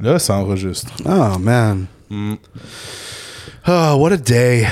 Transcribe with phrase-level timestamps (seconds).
[0.00, 0.92] Là, ça enregistre.
[1.04, 1.86] Oh man.
[2.10, 2.34] Mm.
[3.68, 4.66] Oh, what a day.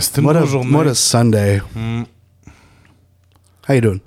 [0.00, 0.74] C'était une What a, bonne journée.
[0.76, 1.60] what a Sunday.
[1.74, 2.02] Mm.
[3.68, 4.00] How you doing?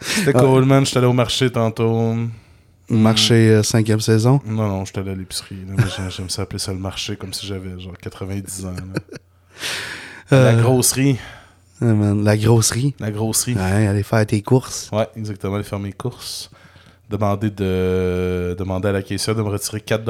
[0.00, 0.84] C'était cool, man.
[0.84, 2.14] J'étais allé au marché tantôt.
[2.88, 4.40] Marché euh, cinquième saison?
[4.46, 5.56] Non, non, j'étais allé à l'épicerie.
[6.16, 8.72] J'aime ça appeler ça le marché comme si j'avais genre 90 ans.
[8.72, 9.00] là.
[10.30, 11.18] La Euh, grosserie.
[11.80, 12.94] ah, man, La grosserie?
[12.98, 13.54] La grosserie.
[13.54, 14.88] Ouais, aller faire tes courses.
[14.92, 15.54] Ouais, exactement.
[15.54, 16.50] Aller faire mes courses.
[17.08, 20.04] Demander, de, demander à la caissière de me retirer 4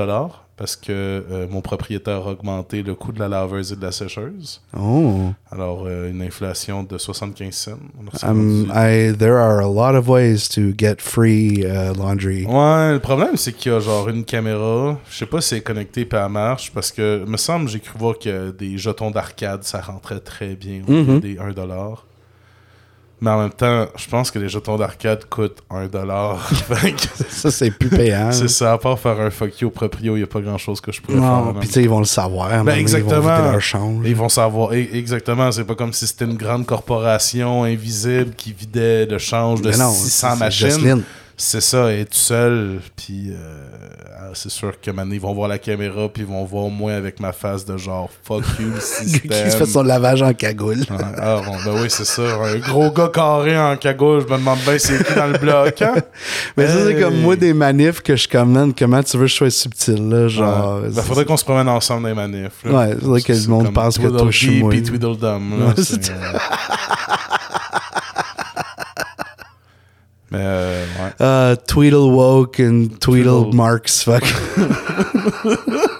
[0.56, 3.92] parce que euh, mon propriétaire a augmenté le coût de la laveuse et de la
[3.92, 4.62] sécheuse.
[4.74, 5.30] Oh.
[5.50, 7.72] Alors, euh, une inflation de 75 cents.
[8.26, 12.46] Um, I there are a lot of ways to get free uh, laundry.
[12.46, 14.98] Ouais, le problème, c'est qu'il y a genre une caméra.
[15.10, 17.80] Je sais pas si elle est connectée et elle marche parce que, me semble, j'ai
[17.80, 21.20] cru voir que des jetons d'arcade, ça rentrait très bien au lieu Mhm.
[21.20, 22.04] des 1$.
[23.20, 26.38] Mais en même temps, je pense que les jetons d'arcade coûtent 1$.
[26.74, 28.30] Fait que Ça, c'est plus payant.
[28.30, 30.58] c'est ça, à part faire un fuck you au proprio, il n'y a pas grand
[30.58, 31.24] chose que je pourrais faire.
[31.24, 32.48] Non, puis tu sais, ils vont le savoir.
[32.52, 33.52] un moment donné, Ils vont exactement.
[33.52, 34.04] leur change.
[34.06, 39.06] Ils vont savoir, exactement, c'est pas comme si c'était une grande corporation invisible qui vidait
[39.06, 41.02] le change de non, 600 c'est machines.
[41.38, 43.68] C'est ça, est tout seul, puis euh,
[44.34, 47.20] c'est sûr que maintenant ils vont voir la caméra, puis ils vont voir moi avec
[47.20, 49.50] ma face de genre fuck you le Qui système.
[49.50, 50.84] se fait son lavage en cagoule.
[50.90, 52.22] Ah bon, ben oui, c'est ça.
[52.22, 55.82] Un gros gars carré en cagoule, je me demande bien c'est qui dans le bloc,
[55.82, 55.94] hein?
[56.56, 59.34] Mais ça, c'est comme moi des manifs que je man, comment tu veux que je
[59.34, 60.28] sois subtil, là?
[60.28, 60.82] Genre.
[60.82, 60.88] Ouais.
[60.90, 62.64] Ben, faudrait qu'on se promène ensemble dans les manifs.
[62.64, 62.72] là.
[62.72, 64.72] Ouais, faudrait que le monde pense que toi, je suis moi.
[64.72, 65.74] Tweedledum, là,
[70.32, 70.84] euh,
[71.20, 71.52] euh.
[71.52, 74.02] Uh, Tweedle woke and Tweedle, Tweedle- marks.
[74.02, 74.24] Fuck.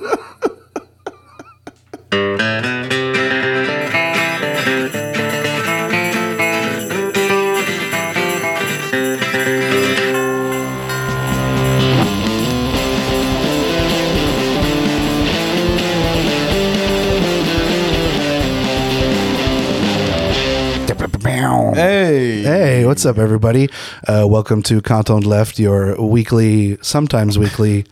[22.97, 23.69] what's up, everybody?
[24.09, 27.85] Uh, welcome to Canton Left, your weekly, sometimes weekly,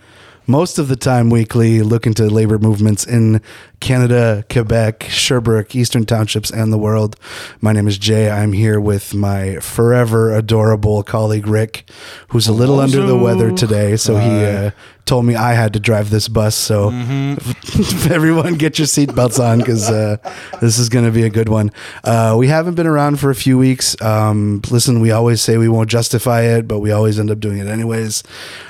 [0.46, 3.42] most of the time weekly look into labor movements in
[3.80, 7.16] Canada, Quebec, Sherbrooke, Eastern Townships, and the world.
[7.60, 8.30] My name is Jay.
[8.30, 11.90] I'm here with my forever adorable colleague Rick,
[12.28, 13.96] who's a little under the weather today.
[13.96, 14.70] So he uh,
[15.06, 16.54] told me I had to drive this bus.
[16.54, 16.88] So
[18.10, 20.16] everyone get your seatbelts on because uh,
[20.60, 21.70] this is going to be a good one.
[22.02, 24.00] Uh, we haven't been around for a few weeks.
[24.00, 27.58] Um, listen, we always say we won't justify it, but we always end up doing
[27.58, 28.22] it anyways.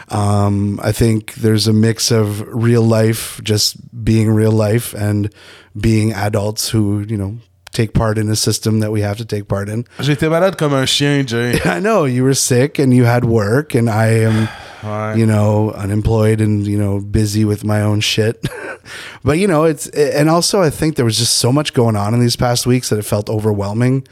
[0.09, 5.33] Um, I think there's a mix of real life, just being real life, and
[5.78, 7.39] being adults who, you know,
[7.74, 9.84] take part in a system that we have to take part in.
[9.98, 11.60] J'étais malade comme un chien, Jay.
[11.64, 14.48] I know you were sick and you had work, and I am
[14.84, 15.16] Ouais.
[15.16, 18.44] you know, unemployed and, you know, busy with my own shit.
[19.24, 22.12] but, you know, it's, and also I think there was just so much going on
[22.12, 24.06] in these past weeks that it felt overwhelming.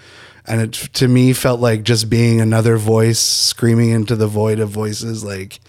[0.46, 4.70] And it, to me, felt like just being another voice screaming into the void of
[4.70, 5.22] voices.
[5.22, 5.60] Like,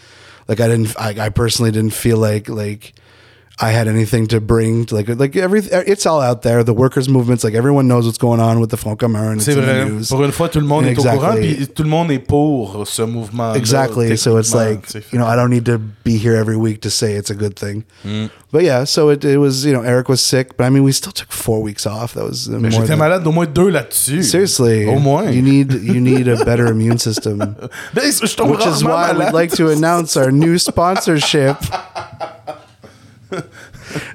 [0.48, 2.94] like I didn't, I, I personally didn't feel like, like,
[3.60, 7.08] I had anything to bring to like like every it's all out there the workers
[7.08, 9.86] movements like everyone knows what's going on with the Front Commun C'est in the vrai.
[9.86, 11.56] news Pour une fois, tout le monde est au courant, Exactly.
[11.56, 13.54] puis tout le monde est pour ce mouvement.
[13.54, 14.18] Exactly.
[14.18, 17.14] So it's like you know, I don't need to be here every week to say
[17.14, 17.84] it's a good thing.
[18.04, 18.32] Mm.
[18.52, 20.92] But yeah, so it, it was you know Eric was sick, but I mean we
[20.92, 22.14] still took four weeks off.
[22.16, 24.24] That was Mais j'étais malade d'au moins deux là-dessus.
[24.24, 25.30] Seriously, Au moins.
[25.32, 27.40] you need you need a better immune system,
[27.94, 29.18] which is why malade.
[29.18, 31.58] we'd like to announce our new sponsorship.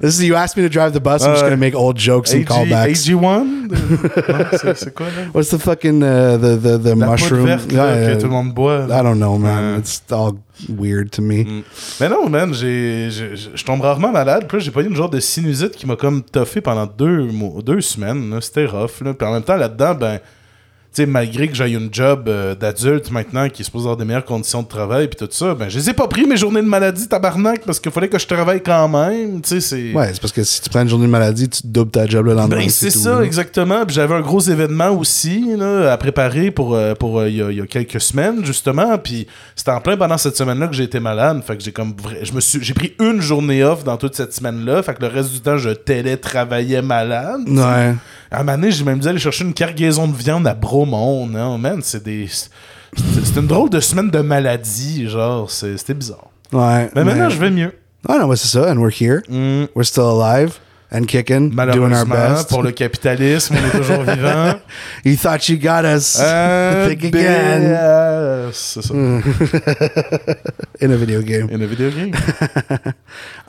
[0.01, 1.23] This is you asked me to drive the bus.
[1.23, 3.05] I'm just Uh, gonna make old jokes and AG, callbacks.
[3.07, 3.67] AG1?
[3.69, 5.27] Non, c'est- c'est quoi, là?
[5.33, 7.45] What's the fucking uh, the the the La mushroom?
[7.45, 8.17] verte là, Yeah, que yeah.
[8.17, 8.85] tout le monde boit.
[8.89, 9.73] I don't know, man.
[9.73, 9.79] Ouais.
[9.79, 10.33] It's all
[10.67, 11.43] weird to me.
[11.45, 11.63] Mm.
[12.01, 14.45] Mais non, man, j'ai, je tombe rarement malade.
[14.49, 17.27] Puis j'ai pas eu une genre de sinusite qui m'a comme toffé pendant deux,
[17.63, 18.37] deux semaines.
[18.41, 19.01] C'était rough.
[19.03, 19.13] Là.
[19.13, 20.19] Puis en même temps, là-dedans, ben,
[20.91, 24.25] sais, malgré que j'ai une job euh, d'adulte maintenant qui est supposé avoir des meilleures
[24.25, 26.67] conditions de travail puis tout ça, ben, je les ai pas pris mes journées de
[26.67, 29.41] maladie, tabarnak, parce qu'il fallait que je travaille quand même.
[29.41, 29.93] Tu sais, c'est.
[29.93, 32.25] Ouais, c'est parce que si tu prends une journée de maladie, tu doubles ta job
[32.25, 32.57] le lendemain.
[32.57, 33.85] Ben, c'est ça, exactement.
[33.85, 37.41] Puis j'avais un gros événement aussi là, à préparer pour, euh, pour euh, il y,
[37.41, 38.97] a- il y a quelques semaines, justement.
[38.97, 41.41] Puis c'était en plein pendant cette semaine-là que j'ai été malade.
[41.45, 44.33] Fait que j'ai comme je me suis j'ai pris une journée off dans toute cette
[44.33, 44.81] semaine-là.
[44.83, 47.41] Fait que le reste du temps, je télétravaillais malade.
[47.47, 47.93] Ouais.
[48.31, 50.53] À un moment donné, j'ai même dû aller chercher une cargaison de viande à
[50.85, 51.27] Bromont.
[51.27, 52.27] Non, man, c'est des.
[52.27, 52.49] c'est-
[53.39, 56.27] une drôle de semaine de maladie, genre, c'était bizarre.
[56.51, 56.89] Ouais.
[56.95, 57.73] Mais maintenant, je vais mieux.
[58.07, 59.21] Ah non, mais c'est ça, and we're here.
[59.29, 59.67] Mm.
[59.75, 60.53] We're still alive.
[60.91, 62.49] and kicking, doing our best.
[62.49, 64.55] pour le capitalisme, on est toujours vivant.
[65.05, 66.17] you thought you got us.
[66.19, 68.49] Euh, Think again.
[68.51, 68.91] C'est ça.
[70.81, 71.47] In a video game.
[71.51, 72.11] In a video game.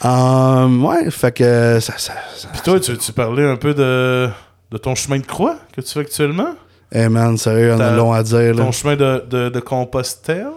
[0.04, 4.28] Um, ouais, fait que ça, ça, ça- Puis toi, tu, tu parlais un peu de,
[4.70, 6.54] de ton chemin de croix que tu fais actuellement?
[6.92, 8.52] Hey man, sérieux, on a long à dire.
[8.54, 8.64] Là.
[8.64, 10.48] Ton chemin de, de, de Compostelle?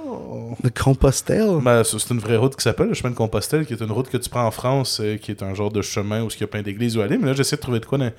[0.63, 1.59] De Compostelle?
[1.61, 4.09] Ben, c'est une vraie route qui s'appelle le chemin de Compostelle, qui est une route
[4.09, 6.43] que tu prends en France, euh, qui est un genre de chemin où il y
[6.43, 7.19] a plein d'églises où aller.
[7.19, 8.09] Mais là, j'essaie de trouver de quoi dans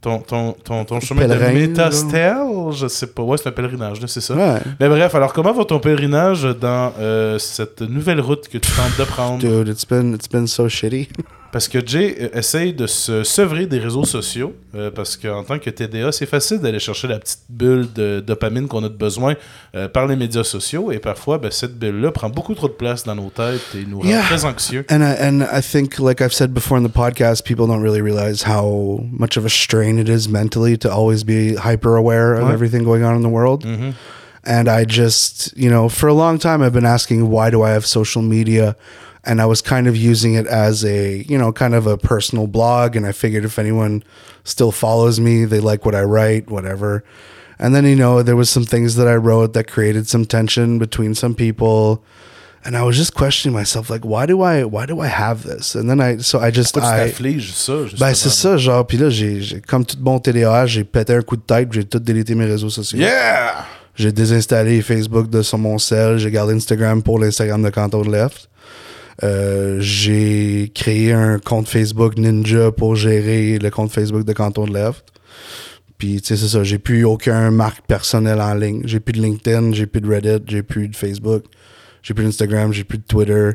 [0.00, 2.36] ton, ton, ton, ton chemin Pèlerin, de Métastel,
[2.72, 3.22] je sais pas.
[3.22, 4.34] Ouais, c'est un pèlerinage, c'est ça.
[4.34, 4.60] Ouais.
[4.80, 8.98] Mais bref, alors comment va ton pèlerinage dans euh, cette nouvelle route que tu tentes
[8.98, 9.38] de prendre?
[9.38, 11.08] Dude, it's been, it's been so shitty.
[11.52, 15.58] Parce que Jay euh, essaye de se sevrer des réseaux sociaux, euh, parce qu'en tant
[15.58, 19.34] que TDA, c'est facile d'aller chercher la petite bulle de dopamine qu'on a de besoin
[19.74, 23.02] euh, par les médias sociaux, et parfois, ben, cette bulle-là prend beaucoup trop de place
[23.02, 24.22] dans nos têtes et nous rend Yeah.
[24.22, 24.84] très anxieux.
[24.90, 28.00] And I, and I think, like I've said before in the podcast, people don't really
[28.00, 32.46] realize how much of a strain it is mentally to always be hyper aware of
[32.46, 32.52] Ouais.
[32.54, 33.64] everything going on in the world.
[33.64, 33.94] Mhm.
[34.44, 37.70] And I just, you know, for a long time, I've been asking, why do I
[37.70, 38.74] have social media?
[39.24, 42.46] And I was kind of using it as a, you know, kind of a personal
[42.46, 42.96] blog.
[42.96, 44.02] And I figured if anyone
[44.44, 47.04] still follows me, they like what I write, whatever.
[47.58, 50.78] And then, you know, there was some things that I wrote that created some tension
[50.78, 52.02] between some people.
[52.64, 55.74] And I was just questioning myself, like, why do I, why do I have this?
[55.74, 58.98] And then I, so I just, Pourquoi I, t'affliges ça, ben c'est ça, genre, puis
[58.98, 61.98] là, j'ai, j'ai- comme tout bon TDAH, j'ai pété un coup de tête, j'ai tout
[61.98, 62.98] délité mes réseaux sociaux.
[62.98, 63.64] Yeah!
[63.94, 66.18] J'ai désinstallé Facebook de sur mon cell.
[66.18, 68.49] J'ai gardé Instagram pour l'Instagram de Canton de Left.
[69.22, 74.72] Euh, j'ai créé un compte Facebook Ninja pour gérer le compte Facebook de Canton de
[74.72, 75.04] Left.
[75.98, 76.64] Puis, tu sais, c'est ça.
[76.64, 78.82] J'ai plus aucun marque personnelle en ligne.
[78.86, 81.44] J'ai plus de LinkedIn, j'ai plus de Reddit, j'ai plus de Facebook,
[82.02, 83.50] j'ai plus d'Instagram, j'ai plus de Twitter.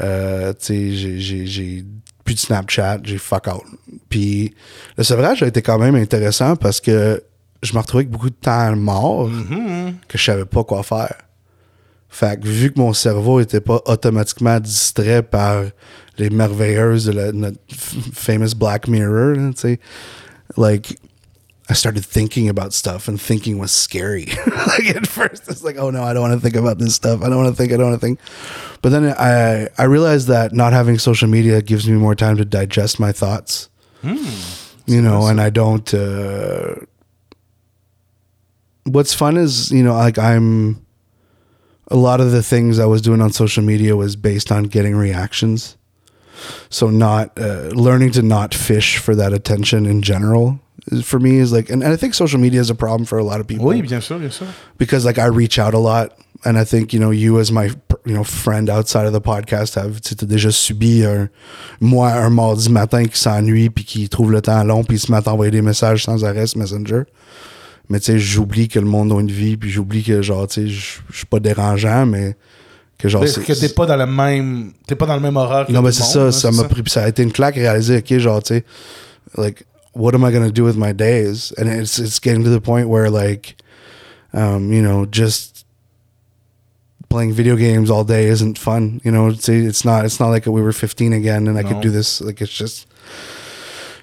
[0.00, 1.84] Euh, tu sais, j'ai- j'ai j'ai
[2.24, 3.62] plus de Snapchat, j'ai fuck out.
[4.08, 4.54] Puis,
[4.96, 7.22] le sevrage a été quand même intéressant parce que
[7.62, 9.94] je me retrouvais avec beaucoup de temps mort Mhm.
[10.08, 11.14] que je savais pas quoi faire.
[12.14, 15.64] Fait que vu que mon cerveau était pas automatiquement distrait par
[16.16, 17.58] les merveilleuses de la, notre
[18.12, 19.80] famous Black Mirror, tu sais,
[20.56, 20.96] like,
[21.68, 24.26] I started thinking about stuff and thinking was scary.
[24.46, 27.20] like at first, it's like, oh no, I don't want to think about this stuff.
[27.20, 27.72] I don't want to think.
[27.72, 28.20] I don't want to think.
[28.80, 32.44] But then I I realized that not having social media gives me more time to
[32.44, 33.70] digest my thoughts.
[34.86, 35.92] You know, and I don't.
[35.92, 36.76] Uh,
[38.84, 40.83] what's fun is you know like I'm.
[41.94, 44.96] A lot of the things I was doing on social media was based on getting
[44.96, 45.76] reactions.
[46.68, 50.58] So not uh, learning to not fish for that attention in general
[51.02, 53.24] for me is like, and, and I think social media is a problem for a
[53.24, 54.46] lot of people Oui, bien sûr, bien sûr.
[54.76, 56.12] because like I reach out a lot,
[56.44, 57.70] and I think you know you as my
[58.04, 61.30] you know friend outside of the podcast have déjà subi un
[61.80, 65.16] moi un mardi matin qui s'ennuie puis qui trouve le temps long puis se met
[65.18, 67.04] à t'envoyer des messages sans arrêt sur Messenger.
[67.90, 70.62] Mais tu sais, j'oublie que le monde a une vie puis j'oublie que genre tu
[70.62, 72.36] sais, je suis pas dérangeant mais
[72.98, 75.66] que genre c'est que t'es pas dans le même t'es pas dans le même horaire
[75.66, 77.98] que non, mais c'est ça, ça m'a pris, puis ça a été une claque réaliser,
[77.98, 78.64] ok, genre, tu sais,
[79.36, 79.64] like,
[79.94, 81.52] what am I gonna do with my days?
[81.58, 83.56] And it's it's getting to the point where like,
[84.32, 85.66] um, you know, just
[87.10, 89.00] playing video games all day isn't fun.
[89.04, 91.68] You know, it's it's not it's not like we were 15 again and I No.
[91.68, 92.20] could do this.
[92.20, 92.86] Like it's just.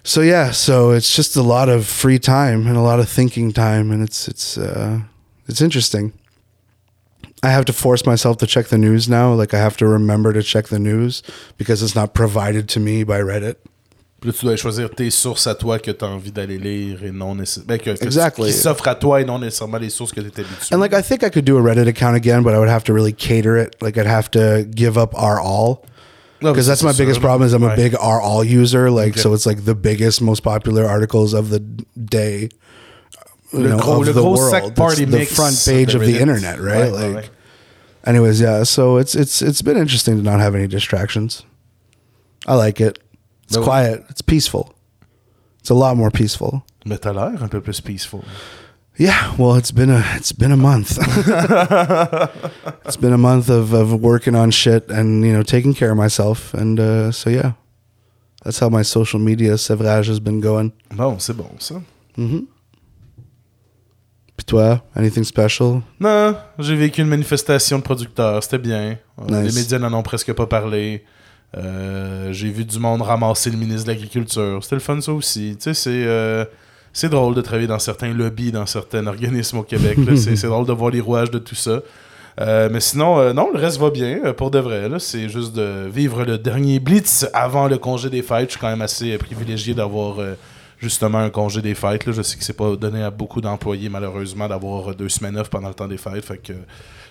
[0.03, 3.51] So yeah, so it's just a lot of free time and a lot of thinking
[3.53, 4.99] time, and it's it's uh,
[5.47, 6.13] it's interesting.
[7.43, 9.33] I have to force myself to check the news now.
[9.33, 11.21] Like I have to remember to check the news
[11.57, 13.55] because it's not provided to me by Reddit.
[14.23, 17.11] Là, tu dois choisir tes sources à toi que tu as envie d'aller lire et
[17.11, 17.77] non nécessairement.
[17.79, 18.51] Que, que- Exactly.
[18.51, 20.75] Qui s'offrent à toi et non nécessairement les sources que tu es habitué.
[20.75, 22.83] And like I think I could do a Reddit account again, but I would have
[22.85, 23.75] to really cater it.
[23.81, 25.83] Like I'd have to give up our all
[26.41, 28.89] because that's my biggest problem is I'm a big R all user.
[28.89, 32.49] Like so it's like the biggest, most popular articles of the day.
[33.53, 34.63] you Le know, of the gros world.
[34.63, 36.91] It's party the front page of the internet, right?
[36.91, 37.29] Ouais, like, ouais.
[38.05, 38.63] anyways, yeah.
[38.63, 41.43] So it's it's it's been interesting to not have any distractions.
[42.47, 42.99] I like it.
[43.43, 44.05] It's quiet.
[44.09, 44.73] It's peaceful.
[45.59, 46.63] It's a lot more peaceful.
[46.85, 48.23] Mais t'as l'air un peu plus peaceful.
[48.97, 50.97] Yeah, well, it's been a it's been a month.
[52.85, 55.97] it's been a month of, of working on shit and you know taking care of
[55.97, 57.53] myself, and uh, so yeah,
[58.43, 60.71] that's how my social media sevrage has been going.
[60.95, 61.75] Bon, c'est bon, ça.
[62.17, 62.45] Mm-hmm.
[64.37, 65.81] Puis toi, anything special?
[65.99, 68.97] Non, j'ai vécu une manifestation de producteurs, c'était bien.
[69.19, 69.53] Euh, Nice.
[69.55, 71.03] Les médias n'en ont presque pas parlé.
[71.57, 74.59] Euh, j'ai vu du monde ramasser le ministre de l'Agriculture.
[74.63, 75.55] C'était le fun, ça aussi.
[75.57, 76.03] Tu sais, c'est.
[76.05, 76.45] euh,
[76.93, 79.97] c'est drôle de travailler dans certains lobbies, dans certains organismes au Québec.
[80.15, 81.81] c'est drôle de voir les rouages de tout ça.
[82.39, 84.89] Euh, mais sinon, euh, non, le reste va bien, euh, pour de vrai.
[84.99, 88.47] C'est juste de vivre le dernier blitz avant le congé des fêtes.
[88.47, 90.17] Je suis quand même assez privilégié d'avoir
[90.79, 92.05] justement un congé des fêtes.
[92.05, 92.13] là.
[92.13, 95.67] Je sais que c'est pas donné à beaucoup d'employés, malheureusement, d'avoir deux semaines off pendant
[95.67, 96.25] le temps des fêtes.
[96.25, 96.53] Fait que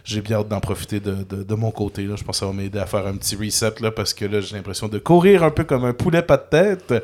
[0.04, 2.02] j'ai bien hâte d'en profiter de, de- de mon côté.
[2.04, 2.14] Là.
[2.16, 4.40] Je pense que ça va m'aider à faire un petit reset là, parce que là,
[4.40, 6.94] j'ai l'impression de courir un peu comme un poulet pas de tête.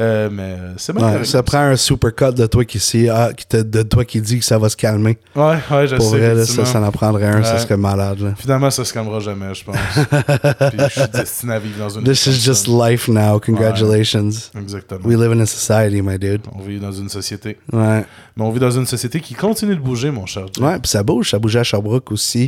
[0.00, 3.46] Euh, mais euh, c'est bien Ouais, ça prend un supercut de toi qui, ah, qui
[3.46, 5.18] te- de toi qui dit que ça va se calmer.
[5.36, 6.18] Ouais, ouais, je Pour sais.
[6.18, 8.20] vrai, là, ça, ça en prendrait un, ça serait malade.
[8.20, 8.32] là.
[8.38, 9.76] Finalement, ça se calmera jamais, je pense.
[10.70, 12.04] Puis je suis destiné à vivre dans une.
[12.04, 13.38] This is just life now.
[13.38, 14.30] Congratulations.
[14.58, 15.00] Exactement.
[15.04, 16.40] We live in a society, my dude.
[16.54, 17.58] On vit dans une société.
[17.70, 18.04] Ouais.
[18.34, 20.46] Mais on vit dans une société qui continue de bouger, mon cher.
[20.58, 21.30] Ouais, puis ça bouge.
[21.30, 22.41] Ça bougeait à Sherbrooke aussi.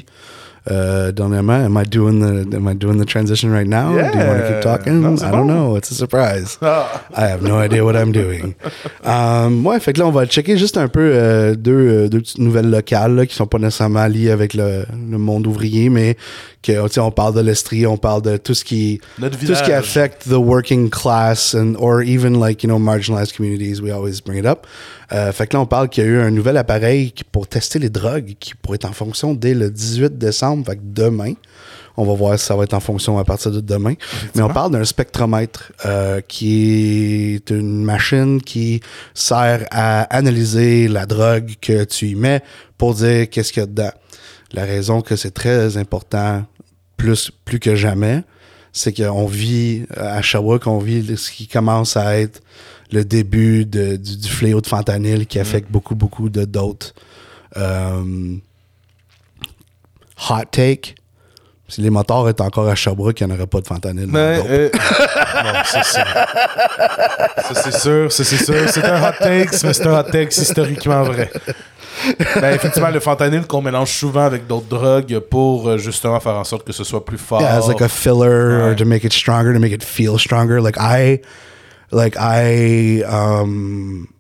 [0.71, 3.93] Euh, dernièrement, am I doing the am I doing the transition right now?
[3.93, 4.53] Do you want to Yeah.
[4.55, 5.03] keep talking?
[5.03, 5.47] Non, I don't bon.
[5.47, 5.77] know.
[5.77, 6.57] It's a surprise.
[6.63, 7.03] Ah.
[7.15, 8.55] I have no idea what I'm doing.
[9.07, 12.21] Um, ouais, fait que là, on va checker juste un peu euh, deux, euh, deux
[12.21, 16.17] petites nouvelles locales là, qui sont pas nécessairement liées avec le, le monde ouvrier, mais
[16.63, 19.73] que, on parle de l'Estrie, on parle de tout ce qui Notre tout ce qui
[19.73, 24.39] affecte the working class and or even like you know marginalized communities we always bring
[24.39, 24.67] it up
[25.13, 27.79] Euh, fait que là on parle qu'il y a eu un nouvel appareil pour tester
[27.79, 30.67] les drogues qui pourrait être en fonction dès le 18 décembre.
[30.67, 31.35] Fait que demain
[31.97, 33.95] on va voir si ça va être en fonction à partir de demain.
[34.35, 38.81] Mais on parle d'un spectromètre euh, qui est une machine qui
[39.15, 42.43] sert à analyser la drogue que tu y mets
[42.79, 43.93] pour dire qu'est-ce qu'il y a dedans.
[44.53, 46.45] La raison que c'est très important
[46.97, 48.23] plus, plus que jamais,
[48.73, 52.41] c'est qu'on vit à Sherbrooke, on vit ce qui commence à être
[52.95, 56.95] le début de- du, du fléau de fentanyl qui affecte beaucoup, beaucoup de d'autres.
[57.57, 58.37] Euh,
[60.31, 60.95] hot take.
[61.67, 64.07] Si les motards étaient encore à Sherbrooke, il n'y en aurait pas de fentanyl.
[64.07, 64.69] Mais, euh,
[65.65, 66.05] ça, c'est-
[67.43, 68.69] ça, c'est sûr, ça, c'est sûr.
[68.69, 71.31] C'est un hot take, mais c'est un hot take historiquement vrai.
[72.41, 76.45] Ben, effectivement, le fentanyl qu'on mélange souvent avec d'autres drogues pour euh, justement faire en
[76.45, 77.41] sorte que ce soit plus fort.
[77.41, 80.61] yeah, as like a filler or to make it stronger, to make it feel stronger.
[80.61, 81.21] Like I,
[81.91, 84.15] like I, um,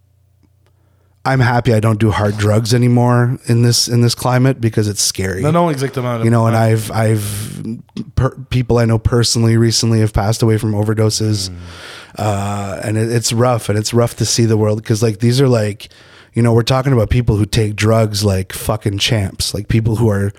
[1.26, 5.00] I'm happy I don't do hard drugs anymore in this in this climate because it's
[5.00, 5.40] scary.
[5.40, 6.20] non, non, exactement.
[6.20, 6.24] là.
[6.24, 7.62] You know, and I've I've
[8.14, 11.50] per, people I know personally recently have passed away from overdoses,
[12.18, 15.40] uh, and it, it's rough, and it's rough to see the world because like these
[15.40, 15.88] are like,
[16.34, 20.10] you know, we're talking about people who take drugs like fucking champs, like people who
[20.10, 20.30] are,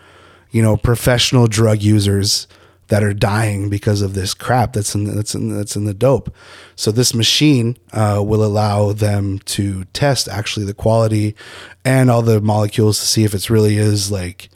[0.51, 2.47] you know, professional drug users
[2.87, 6.33] that are dying because of this crap that's in that's in that's in the dope.
[6.75, 11.35] So this machine uh, will allow them to test actually the quality
[11.83, 14.49] and all the molecules to see if it's really is like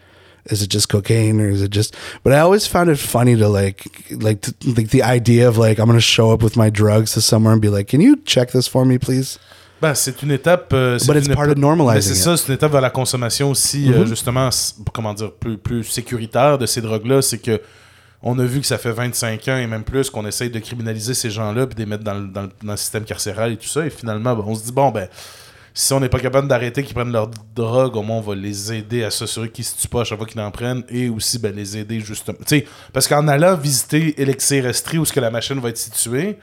[0.45, 3.47] is it just cocaine or is it just but i always found it funny to
[3.47, 7.11] like like to, like the idea of like i'm gonna show up with my drugs
[7.11, 9.37] to somewhere and be like can you check this for me please
[9.81, 10.73] Ben, c'est une étape.
[10.73, 12.89] euh, c'est But it's une part of Mais c'est ça, c'est une étape vers la
[12.89, 14.49] consommation aussi, euh, justement,
[14.93, 17.21] comment dire, plus, plus sécuritaire de ces drogues-là.
[17.21, 17.61] C'est que
[18.21, 21.13] on a vu que ça fait 25 ans et même plus qu'on essaye de criminaliser
[21.13, 23.85] ces gens-là puis de les mettre dans le, système carcéral et tout ça.
[23.85, 25.07] Et finalement, ben, on se dit, bon, ben,
[25.73, 28.73] si on n'est pas capable d'arrêter qu'ils prennent leur drogue, au moins on va les
[28.73, 31.39] aider à s'assurer qu'ils se tuent pas à chaque fois qu'ils en prennent et aussi
[31.39, 32.37] ben, les aider justement.
[32.45, 36.37] Sais, parce qu'en allant visiter Elixir Estrie où ce que la machine va être située,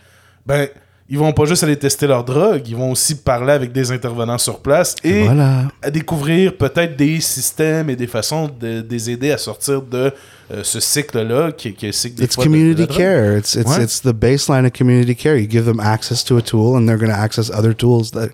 [0.47, 0.69] ben
[1.09, 4.39] ils vont pas juste aller tester leur drogue, ils vont aussi parler avec des intervenants
[4.39, 5.69] sur place et Voilà.
[5.83, 10.13] à découvrir peut-être des systèmes et des façons de, de les aider à sortir de
[10.53, 13.37] euh, ce cycle-là qui, qui est le cycle des it's fois de- de community care
[13.39, 13.85] it's it's Ouais.
[13.85, 16.99] it's the baseline of community care you give them access to a tool and they're
[16.99, 18.31] going to access other tools that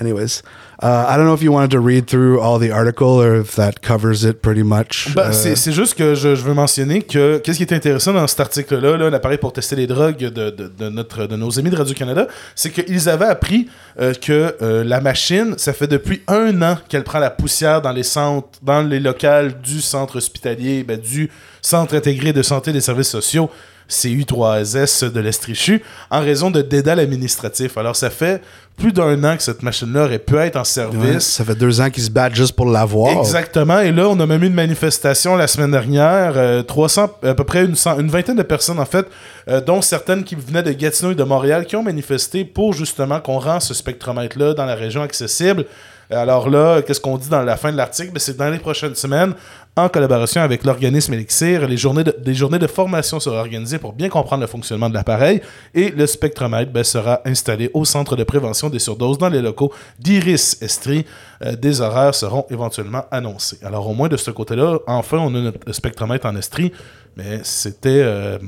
[0.00, 0.42] anyways
[0.82, 3.54] uh, i don't know if you wanted to read through all the article or if
[3.56, 7.02] that covers it pretty much Ben, Uh, c'est c'est juste que je, je veux mentionner
[7.02, 10.28] que qu'est-ce qui est intéressant dans cet article-là, là, l'appareil pour tester les drogues de,
[10.50, 13.68] de- de notre, de nos amis de Radio-Canada, c'est qu'ils avaient appris
[14.00, 17.92] euh, que euh, la machine, ça fait depuis un an qu'elle prend la poussière dans
[17.92, 21.30] les centres, dans les locales du centre hospitalier, ben, du
[21.62, 23.48] centre intégré de santé des services sociaux.
[23.90, 27.76] CU3S de l'Estrichu en raison de dédale administratif.
[27.78, 28.40] Alors, ça fait
[28.76, 31.24] plus d'un an que cette machine-là aurait pu être en ouais, service.
[31.24, 33.78] ça fait deux ans qu'ils se battent juste pour l'avoir Exactement.
[33.80, 36.32] Et là, on a même eu une manifestation la semaine dernière.
[36.36, 39.06] euh, 300, à peu près une, cent- une vingtaine de personnes, en fait,
[39.48, 43.20] euh, dont certaines qui venaient de Gatineau et de Montréal, qui ont manifesté pour justement
[43.20, 45.66] qu'on rend ce spectromètre-là dans la région accessible.
[46.10, 48.12] Alors là, qu'est-ce qu'on dit dans la fin de l'article?
[48.12, 49.34] Ben, c'est dans les prochaines semaines,
[49.76, 53.92] en collaboration avec l'organisme Elixir, les journées de, des journées de formation seront organisées pour
[53.92, 55.40] bien comprendre le fonctionnement de l'appareil
[55.74, 59.72] et le spectromètre ben, sera installé au centre de prévention des surdoses dans les locaux
[59.98, 61.04] d'Iris Estrie.
[61.42, 63.58] Euh, des horaires seront éventuellement annoncés.
[63.64, 66.70] Alors au moins de ce côté-là, enfin on a notre spectromètre en Estrie,
[67.16, 68.02] mais c'était...
[68.02, 68.38] euh,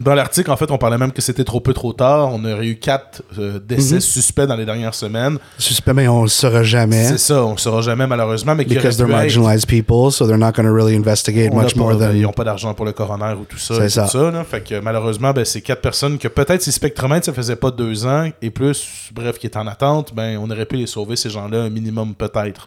[0.00, 2.32] Dans l'article, en fait, on parlait même que c'était trop peu, trop tard.
[2.32, 4.00] On aurait eu quatre euh, décès Mhm.
[4.00, 5.38] suspects dans les dernières semaines.
[5.56, 7.04] Suspect, mais on le saura jamais.
[7.04, 10.26] C'est ça, on ne saura jamais malheureusement, mais Because they're pu être- marginalized people, so
[10.26, 12.10] they're not going to really investigate on a much pas- more than.
[12.12, 13.76] Ils n'ont pas d'argent pour le coroner ou tout ça.
[13.76, 14.02] C'est ça.
[14.06, 14.42] tout ça là.
[14.42, 18.04] Fait que malheureusement, ben, c'est quatre personnes que peut-être si Spectromètre, ça faisait pas deux
[18.04, 21.30] ans et plus, bref, qui est en attente, ben, on aurait pu les sauver, ces
[21.30, 22.66] gens-là, un minimum peut-être.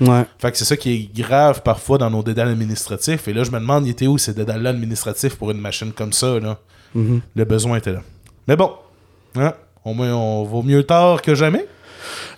[0.00, 0.24] Ouais.
[0.38, 3.28] Fait que c'est ça qui est grave parfois dans nos dédales administratifs.
[3.28, 6.12] Et là, je me demande, il était où ces dédales-là administratifs pour une machine comme
[6.12, 6.58] ça, là?
[6.94, 7.20] Mhm.
[7.34, 8.02] Le besoin était là.
[8.48, 8.72] Mais bon,
[9.36, 11.66] hein, au moins, on vaut mieux tard que jamais.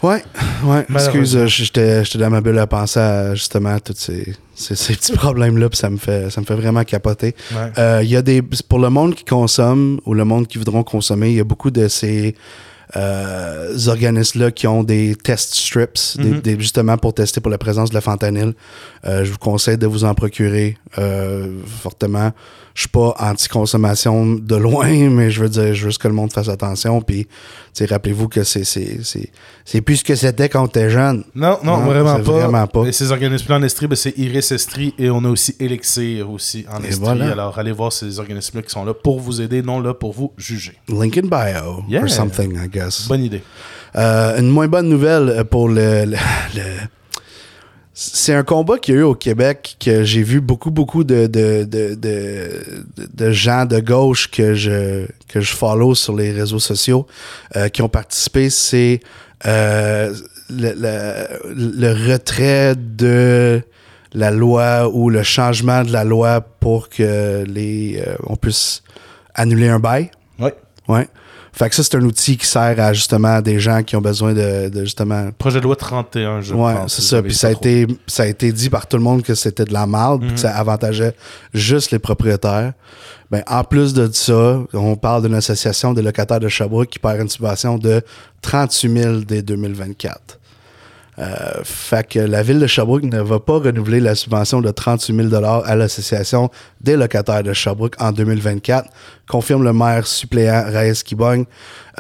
[0.03, 0.23] Ouais,
[0.65, 0.87] ouais.
[0.95, 5.13] Excuse, euh, j'étais dans ma bulle à penser à justement tous ces, ces, ces petits
[5.13, 7.35] problèmes-là, puis ça me fait ça me fait vraiment capoter.
[7.53, 7.73] Ouais.
[7.77, 10.85] Euh, Il y a des pour le monde qui consomme ou le monde qui voudront
[10.85, 12.35] consommer, il y a beaucoup de ces
[12.97, 16.41] euh, organismes-là qui ont des test strips, Mhm.
[16.41, 18.55] des- justement pour tester pour la présence de la fentanyl.
[19.07, 21.49] Euh, je vous conseille de vous en procurer euh,
[21.83, 22.33] fortement.
[22.79, 26.15] Je suis pas anti-consommation de loin, mais je veux dire, je veux juste que le
[26.15, 27.01] monde fasse attention.
[27.03, 27.27] Puis,
[27.81, 29.31] rappelez-vous que c'est c'est c'est
[29.65, 31.25] c'est plus ce que c'était quand était jeune.
[31.35, 32.33] Non, non, Non, vraiment, c'est pas.
[32.39, 32.85] vraiment pas.
[32.85, 36.67] Et ces organismes-là en Estrie, ben, c'est Iris Estrie et on a aussi Elixir aussi
[36.73, 37.01] en Estrie.
[37.01, 37.33] voilà.
[37.33, 40.33] Alors, allez voir ces organismes-là qui sont là pour vous aider, non là pour vous
[40.39, 40.75] juger.
[40.89, 42.05] Link in bio Yeah.
[42.05, 43.09] or something, I guess.
[43.09, 43.43] Bonne idée.
[43.97, 46.05] Euh, une moins bonne nouvelle euh, pour le.
[46.05, 46.17] le-
[46.55, 46.63] le-
[48.01, 51.27] C'est un combat qu'il y a eu au Québec que j'ai vu beaucoup, beaucoup de,
[51.27, 56.61] de, de, de, de gens de gauche que je, que je follow sur les réseaux
[56.61, 57.09] sociaux
[57.57, 58.51] euh, qui ont participé.
[58.51, 59.01] C'est
[59.47, 60.15] euh,
[60.49, 63.61] le, le- le retrait de
[64.15, 68.85] la loi ou le changement de la loi pour que les euh, on puisse
[69.35, 70.13] annuler un bail.
[70.39, 70.55] Ouais.
[70.87, 71.09] Ouais.
[71.59, 74.33] Fait que ça, c'est un outil qui sert à justement des gens qui ont besoin
[74.33, 75.31] de, de justement.
[75.37, 76.95] Projet de loi 31, je ouais, pense.
[76.95, 77.21] c'est ça.
[77.21, 77.61] Puis ça a, trop.
[77.65, 80.29] été, ça a été dit par tout le monde que c'était de la merde, puis
[80.29, 80.35] Mhm.
[80.37, 81.15] que ça avantageait
[81.53, 82.75] juste les propriétaires.
[83.31, 87.21] Ben, en plus de ça, on parle d'une association des locataires de Sherbrooke qui perd
[87.21, 88.03] une subvention de
[88.41, 90.38] 38 000 dès 2024.
[91.19, 95.31] Euh, fait que la ville de Sherbrooke ne va pas renouveler la subvention de 38
[95.31, 96.49] 000 à l'association
[96.81, 98.89] des locataires de Sherbrooke en 2024,
[99.29, 101.45] confirme le maire suppléant Reyes Kibong.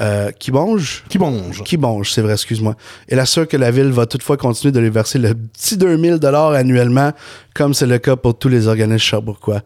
[0.00, 1.04] Euh, Kibonge?
[1.08, 1.64] Qui bonge.
[1.64, 2.76] Kibonge, c'est vrai, excuse-moi.
[3.08, 7.12] Elle assure que la ville va toutefois continuer de lui verser le petit 2000 annuellement,
[7.54, 9.62] comme c'est le cas pour tous les organismes sherbrookeois.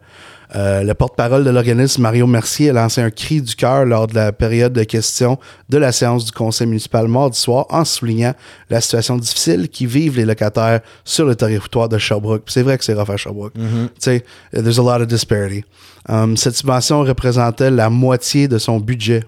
[0.55, 4.13] Euh, le porte-parole de l'organisme, Mario Mercier, a lancé un cri du cœur lors de
[4.13, 8.33] la période de questions de la séance du conseil municipal mardi soir en soulignant
[8.69, 12.43] la situation difficile qui vivent les locataires sur le territoire de Sherbrooke.
[12.47, 13.55] C'est vrai que c'est rough à Sherbrooke.
[13.57, 13.89] Mhm.
[13.97, 15.65] Sais, there's a lot of disparity.
[16.07, 19.23] Um, cette subvention représentait la moitié de son budget.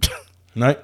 [0.56, 0.76] Ouais.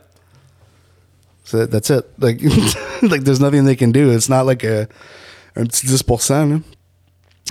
[1.45, 2.05] So that's it.
[2.21, 2.41] Like,
[3.03, 4.11] like there's nothing they can do.
[4.13, 4.87] It's not like a,
[5.57, 6.51] un petit 10%.
[6.51, 6.61] Là.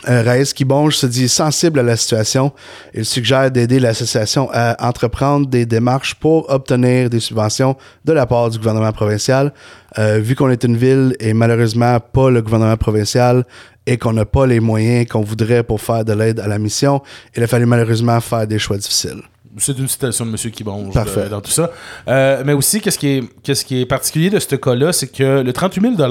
[0.08, 2.52] Euh, Reyes Kibonge se dit sensible à la situation.
[2.94, 8.50] Il suggère d'aider l'association à entreprendre des démarches pour obtenir des subventions de la part
[8.50, 9.54] du gouvernement provincial.
[9.98, 13.46] Euh, vu qu'on est une ville et malheureusement pas le gouvernement provincial
[13.88, 17.02] et qu'on n'a pas les moyens qu'on voudrait pour faire de l'aide à la mission,
[17.36, 19.22] il a fallu malheureusement faire des choix difficiles.
[19.58, 21.22] C'est une citation de Monsieur Kibonge Parfait.
[21.22, 21.72] euh, dans tout ça.
[22.08, 25.42] Euh, mais aussi, qu'est-ce qui, est, qu'est-ce qui est particulier de ce cas-là, c'est que
[25.42, 26.10] le 38 000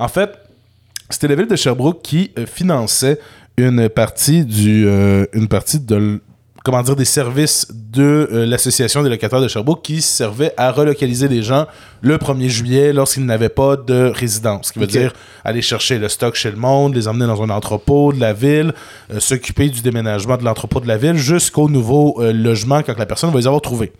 [0.00, 0.30] en fait,
[1.10, 3.18] c'était la ville de Sherbrooke qui euh, finançait
[3.58, 6.20] une partie du, euh, une partie de,
[6.64, 11.26] comment dire, des services de euh, l'association des locataires de Sherbrooke qui servait à relocaliser
[11.28, 11.66] les gens
[12.00, 14.68] le 1er juillet lorsqu'ils n'avaient pas de résidence.
[14.68, 15.12] Ce qui veut dire
[15.44, 18.72] aller chercher le stock chez le monde, les emmener dans un entrepôt de la ville,
[19.12, 23.30] euh, s'occuper du déménagement de l'entrepôt de la ville jusqu'au nouveau logement quand la personne
[23.30, 23.92] va les avoir trouvés.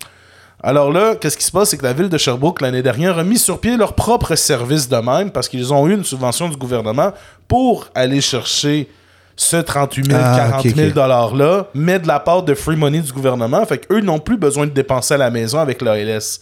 [0.62, 3.22] Alors là, qu'est-ce qui se passe, c'est que la ville de Sherbrooke, l'année dernière, a
[3.24, 6.56] mis sur pied leur propre service de même parce qu'ils ont eu une subvention du
[6.56, 7.12] gouvernement
[7.46, 8.88] pour aller chercher
[9.36, 10.94] ce 38 000, Ah, 40 ok, 000 ok.
[10.96, 13.64] $-là, mais de la part de free money du gouvernement.
[13.66, 16.40] Fait qu'eux n'ont plus besoin de dépenser à la maison avec l'ALS.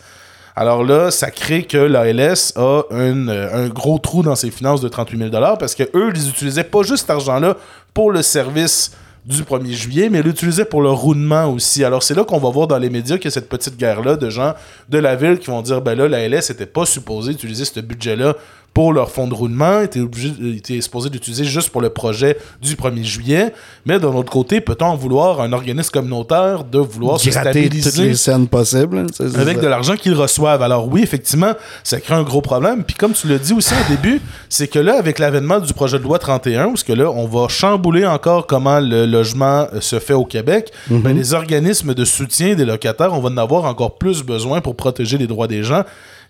[0.59, 4.81] Alors là, ça crée que l'ALS a un, euh, un gros trou dans ses finances
[4.81, 7.57] de 38 000 parce que eux, ils utilisaient pas juste cet argent-là
[7.92, 8.92] pour le service
[9.26, 11.82] du 1er juillet, mais ils l'utilisaient pour le roulement aussi.
[11.82, 14.16] Alors c'est là qu'on va voir dans les médias qu'il y a cette petite guerre-là
[14.16, 14.54] de gens
[14.88, 18.36] de la ville qui vont dire ben là, l'ALS n'était pas supposé utiliser ce budget-là
[18.76, 22.74] pour leur fonds de roulement, était, obligé, était supposé d'utiliser juste pour le projet du
[22.74, 23.54] 1er juillet.
[23.86, 28.08] Mais d'un autre côté, peut-on vouloir un organisme communautaire de vouloir se Gratter toutes stabiliser?
[28.08, 29.06] les scènes possibles.
[29.14, 29.62] c'est avec ça.
[29.62, 30.60] de l'argent qu'ils reçoivent.
[30.60, 32.84] Alors oui, effectivement, ça crée un gros problème.
[32.84, 35.98] Puis comme tu l'as dit aussi au début, c'est que là, avec l'avènement du projet
[35.98, 39.98] de loi 31, parce que là, on va chambouler encore comment le logement euh, se
[39.98, 43.96] fait au Québec, ben, les organismes de soutien des locataires, on va en avoir encore
[43.96, 45.84] plus besoin pour protéger les droits des gens.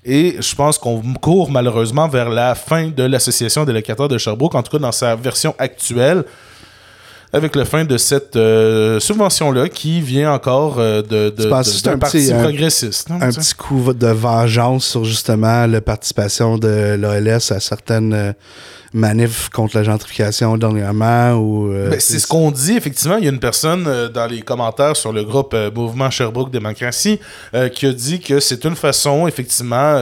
[0.09, 4.55] Et je pense qu'on court malheureusement vers la fin de l'Association des locataires de Sherbrooke,
[4.55, 6.25] en tout cas dans sa version actuelle.
[7.37, 11.99] Avec le fin de cette euh, subvention-là qui vient encore euh, de, de, de- un
[11.99, 13.09] parti petit- progressiste.
[13.11, 18.33] non, un petit coup de vengeance sur justement la participation de l'OLS à certaines euh,
[18.92, 23.16] manifs contre la gentrification dernièrement ou euh, Ben, c'est ce qu'on dit, effectivement.
[23.18, 26.51] Il y a une personne euh, dans les commentaires sur le groupe euh, Mouvement Sherbrooke
[26.51, 27.20] Démocratie
[27.75, 30.01] qui a dit que c'est une façon, effectivement,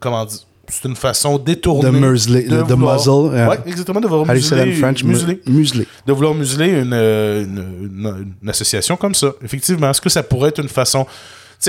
[0.00, 0.38] comment dire,
[0.70, 1.84] c'est une façon détournée.
[1.90, 3.34] de muzzler, de, de vouloir- muzzle.
[3.36, 3.48] yeah.
[3.48, 5.02] Ouais, exactement, de vouloir museler, French?
[5.04, 5.40] Museler.
[5.46, 5.86] Museler.
[6.06, 7.58] de vouloir museler une, euh, une,
[7.98, 9.32] une- une association comme ça.
[9.44, 11.04] Effectivement, est-ce que ça pourrait être une façon...
[11.04, 11.10] Tu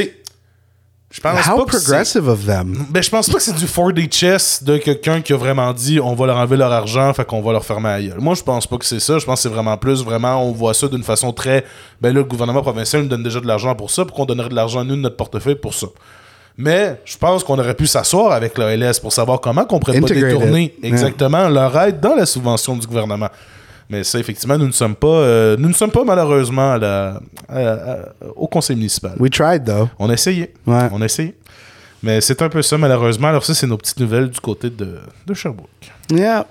[0.03, 0.15] sais,
[1.11, 2.85] je pense How pas que c'est- progressive of them?
[2.91, 5.99] ben, je pense pas que c'est du 4D chess de quelqu'un qui a vraiment dit
[5.99, 8.19] on va leur enlever leur argent, fait qu'on va leur fermer la gueule.
[8.19, 9.17] Moi, je pense pas que c'est ça.
[9.17, 11.65] Je pense que c'est vraiment plus, vraiment, on voit ça d'une façon très.
[11.99, 14.49] Ben là, le gouvernement provincial nous donne déjà de l'argent pour ça, pourquoi on donnerait
[14.49, 15.87] de l'argent à nous de notre portefeuille pour ça?
[16.61, 20.07] Mais je pense qu'on aurait pu s'asseoir avec l'OLS pour savoir comment qu'on pourrait pas
[20.41, 23.29] détourner exactement leur aide dans la subvention du gouvernement.
[23.89, 27.19] Mais ça, effectivement, nous ne sommes pas, euh, nous ne sommes pas malheureusement à la,
[27.47, 27.97] à- à-
[28.35, 29.13] au conseil municipal.
[29.19, 29.87] We tried though.
[29.97, 30.53] On a essayé.
[30.67, 30.89] Ouais.
[30.91, 31.33] On a essayé.
[32.03, 33.29] Mais c'est un peu ça, malheureusement.
[33.29, 35.69] Alors, ça, c'est nos petites nouvelles du côté de, de Sherbrooke.
[36.11, 36.45] Yeah.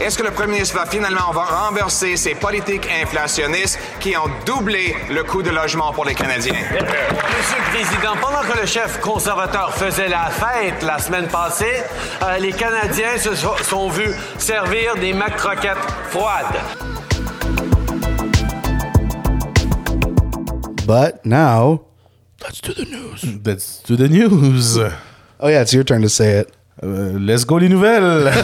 [0.00, 5.24] Est-ce que le premier ministre va finalement rembourser ces politiques inflationnistes qui ont doublé le
[5.24, 6.52] coût de logement pour les Canadiens?
[6.52, 11.82] Monsieur le Président, pendant que le chef conservateur faisait la fête la semaine passée,
[12.22, 15.76] euh, les Canadiens se so- sont vus servir des mac-croquettes
[16.10, 16.60] froides.
[20.86, 21.80] But now,
[22.42, 23.40] let's do the news.
[23.42, 24.78] That's to the news.
[25.40, 26.52] Oh yeah, it's your turn to say it.
[26.84, 28.30] Euh, let's go les nouvelles.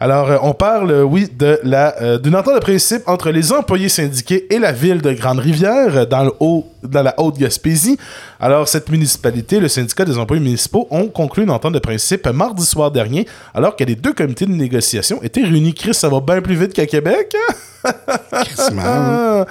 [0.00, 3.88] Alors, euh, on parle, euh, oui, de la d'une entente de principe entre les employés
[3.88, 7.98] syndiqués et la ville de Grande-Rivière dans le haut, dans la Haute-Gaspésie.
[8.40, 12.64] Alors, cette municipalité, le syndicat des employés municipaux, ont conclu une entente de principe mardi
[12.64, 15.74] soir dernier, alors que les deux comités de négociation étaient réunis.
[15.74, 17.34] Chris, ça va bien plus vite qu'à Québec?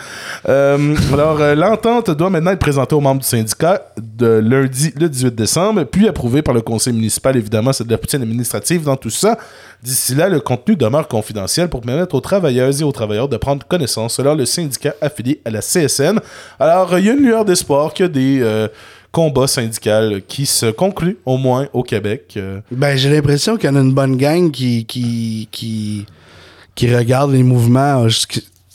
[0.48, 5.10] Euh, alors, euh, l'entente doit maintenant être présentée aux membres du syndicat de lundi le
[5.10, 7.36] 18 décembre, puis approuvée par le conseil municipal.
[7.36, 9.38] Évidemment, c'est de la poutine administrative dans tout ça.
[9.82, 13.66] D'ici là, le contenu demeure confidentiel pour permettre aux travailleuses et aux travailleurs de prendre
[13.66, 16.20] connaissance selon le syndicat affilié à la CSN.
[16.60, 18.68] Alors, il y a une lueur d'espoir a des euh,
[19.12, 22.34] combats syndicaux qui se concluent, au moins au Québec.
[22.38, 26.06] Euh, Ben, j'ai l'impression qu'il y en a une bonne gang qui, qui, qui,
[26.76, 28.08] qui regarde les mouvements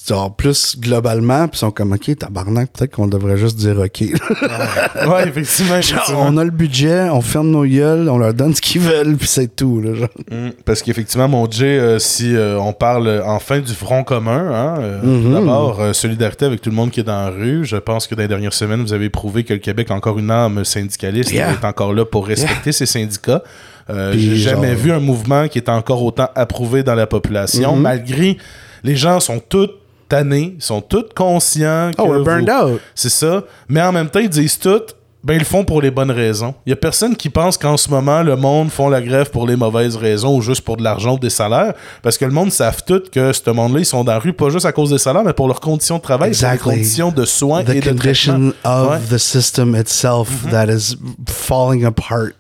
[0.09, 4.01] genre, plus globalement, puis sont comme, OK, tabarnak, peut-être qu'on devrait juste dire OK.
[4.01, 5.81] ouais, effectivement.
[5.81, 9.17] Genre, on a le budget, on ferme nos gueules, on leur donne ce qu'ils veulent,
[9.17, 9.81] puis c'est tout.
[9.81, 10.09] Là, genre.
[10.31, 14.51] Mm, Parce qu'effectivement, mon Jay, euh, si euh, on parle euh, enfin du front commun,
[14.53, 15.33] hein, euh, Mhm.
[15.35, 17.65] d'abord, euh, solidarité avec tout le monde qui est dans la rue.
[17.65, 20.19] Je pense que dans les dernières semaines, vous avez prouvé que le Québec a encore
[20.19, 21.51] une âme syndicaliste Yeah.
[21.51, 23.43] et est encore là pour respecter ses syndicats.
[23.91, 27.75] Euh, J'ai jamais genre- vu un mouvement qui est encore autant approuvé dans la population,
[27.77, 27.83] Mhm.
[27.83, 28.39] malgré
[28.85, 29.69] les gens sont tous
[30.13, 32.81] tannés, ils sont tous conscients que Oh, we're vous- burned out.
[32.95, 33.43] c'est ça.
[33.69, 34.81] Mais en même temps, ils disent tout,
[35.25, 36.53] ben ils le font pour les bonnes raisons.
[36.67, 39.47] Il y a personne qui pense qu'en ce moment, le monde font la grève pour
[39.47, 41.75] les mauvaises raisons ou juste pour de l'argent ou des salaires.
[42.03, 44.51] Parce que le monde savent tout que ce monde-là, ils sont dans la rue pas
[44.51, 46.71] juste à cause des salaires, mais pour leurs conditions de travail, pour Exactly.
[46.73, 48.99] les conditions de soins The et de condition of Ouais.
[49.11, 50.97] the system itself that is
[51.29, 52.35] falling apart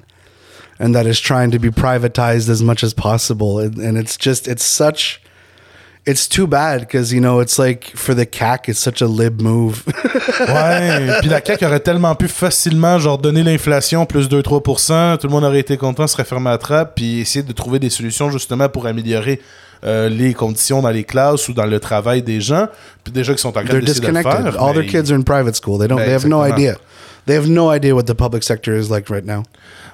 [0.80, 3.60] and that is trying to be privatized as much as possible.
[3.60, 5.20] And, and it's just, it's such.
[6.04, 9.40] It's too bad because you know it's like for the CAC it's such a lib
[9.40, 9.84] move.
[10.40, 15.32] Ouais, puis la CAQ aurait tellement pu facilement genre donner l'inflation plus 2-3%, tout le
[15.32, 18.68] monde aurait été content, serait fermé à trappe, puis essayer de trouver des solutions justement
[18.68, 19.40] pour améliorer
[19.84, 22.68] euh, les conditions dans les classes ou dans le travail des gens,
[23.02, 24.62] puis déjà qu'ils sont en train de faire.
[24.62, 25.78] All their kids are in private school.
[25.78, 25.98] They don't.
[25.98, 26.58] Ben, they have no exactement.
[26.58, 26.76] idea.
[27.26, 29.42] They have no idea what the public sector is like right now.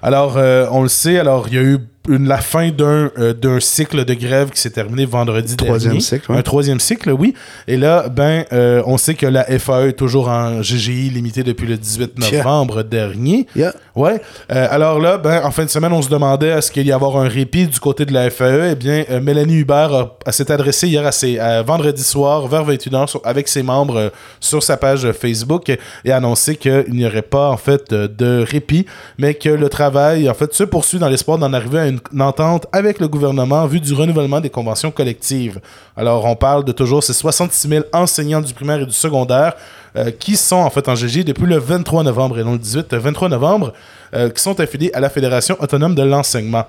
[0.02, 3.60] Alors, euh, on le sait, alors il y a eu une- la fin d'un euh,
[3.60, 6.00] cycle de grève qui s'est terminé vendredi Troisième dernier.
[6.00, 6.38] cycle, ouais.
[6.38, 7.34] Un troisième cycle, oui.
[7.66, 11.66] Et là, ben, euh, on sait que la FAE est toujours en GGI limité depuis
[11.66, 12.38] le 18 Yeah.
[12.42, 13.46] novembre dernier.
[13.54, 13.72] Yeah.
[13.94, 14.20] Ouais.
[14.52, 17.16] Euh, alors là, ben, en fin de semaine, on se demandait est-ce qu'il y avoir
[17.16, 18.70] un répit du côté de la FAE.
[18.72, 23.08] Eh bien, euh, Mélanie Hubert s'est adressée hier à, ses, à vendredi soir vers 21h
[23.08, 25.70] sur- avec ses membres sur sa page Facebook
[26.04, 28.86] et a annoncé qu'il n'y aurait pas en fait de, de répit,
[29.18, 32.22] mais que le travail en fait se poursuit dans l'espoir d'en arriver à une, une
[32.22, 35.60] entente avec le gouvernement en vue du renouvellement des conventions collectives.
[35.96, 39.54] Alors, on parle de toujours ces 66 000 enseignants du primaire et du secondaire
[39.96, 42.92] euh, qui sont en fait en GG depuis le 23 novembre et non le 18,
[42.92, 43.72] le 23 novembre,
[44.14, 46.66] euh, qui sont affiliés à la Fédération autonome de l'enseignement.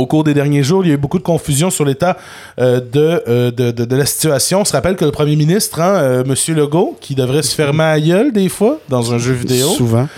[0.00, 2.16] Au cours des derniers jours, il y a eu beaucoup de confusion sur l'état
[2.58, 4.62] euh, de, euh, de, de, de la situation.
[4.62, 6.34] On se rappelle que le premier ministre, hein, euh, M.
[6.56, 10.08] Legault, qui devrait se fermer à gueule des fois dans un jeu vidéo, Souvent.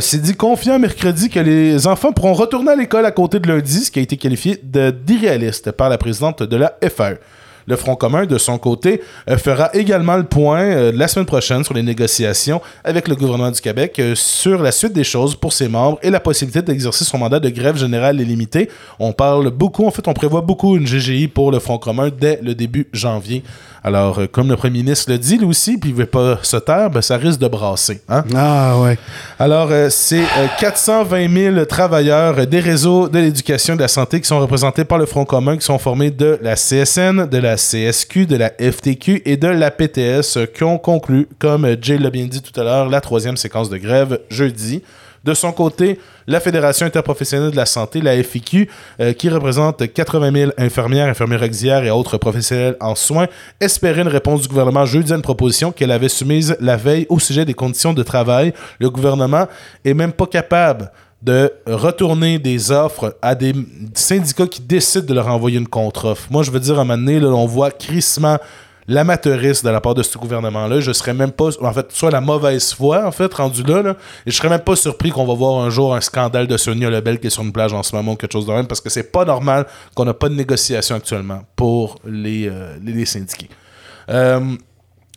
[0.00, 3.80] s'est dit confiant mercredi que les enfants pourront retourner à l'école à compter de lundi,
[3.84, 7.18] ce qui a été qualifié de- d'irréaliste par la présidente de la FAE.
[7.66, 11.64] Le Front commun, de son côté, euh, fera également le point euh, la semaine prochaine
[11.64, 15.52] sur les négociations avec le gouvernement du Québec euh, sur la suite des choses pour
[15.52, 18.68] ses membres et la possibilité d'exercer son mandat de grève générale illimitée.
[18.98, 22.38] On parle beaucoup, en fait, on prévoit beaucoup une GGI pour le Front commun dès
[22.42, 23.42] le début janvier.
[23.84, 26.56] Alors, euh, comme le premier ministre le dit, lui aussi, puis il veut pas se
[26.56, 28.00] taire, ben, ça risque de brasser.
[28.08, 28.24] Hein?
[28.34, 28.96] Ah ouais.
[29.38, 33.88] Alors, euh, c'est euh, 420 000 travailleurs euh, des réseaux de l'éducation et de la
[33.88, 37.38] santé qui sont représentés par le Front commun, qui sont formés de la CSN, de
[37.38, 41.76] la CSQ, de la FTQ et de la PTS, euh, qui ont conclu, comme euh,
[41.80, 44.82] Jay l'a bien dit tout à l'heure, la troisième séquence de grève jeudi.
[45.24, 48.68] De son côté, la Fédération interprofessionnelle de la santé, la FIQ,
[49.00, 53.28] euh, qui représente 80 000 infirmières, infirmières auxiliaires et autres professionnels en soins,
[53.60, 57.18] espérait une réponse du gouvernement jeudi à une proposition qu'elle avait soumise la veille au
[57.18, 58.52] sujet des conditions de travail.
[58.80, 59.46] Le gouvernement
[59.84, 60.90] est même pas capable
[61.22, 63.54] de retourner des offres à des
[63.94, 66.26] syndicats qui décident de leur envoyer une contre-offre.
[66.30, 68.38] Moi, je veux dire, à un moment donné, là, on voit crissement
[68.88, 70.80] l'amateurisme de la part de ce gouvernement-là.
[70.80, 73.96] Je serais même pas, en fait, soit la mauvaise foi, en fait, rendu là, là
[74.26, 76.90] et je serais même pas surpris qu'on va voir un jour un scandale de Sonia
[76.90, 78.80] Lebel qui est sur une plage en ce moment ou quelque chose de même, parce
[78.80, 83.48] que c'est pas normal qu'on n'a pas de négociation actuellement pour les, euh, syndiqués.
[84.08, 84.56] Euh,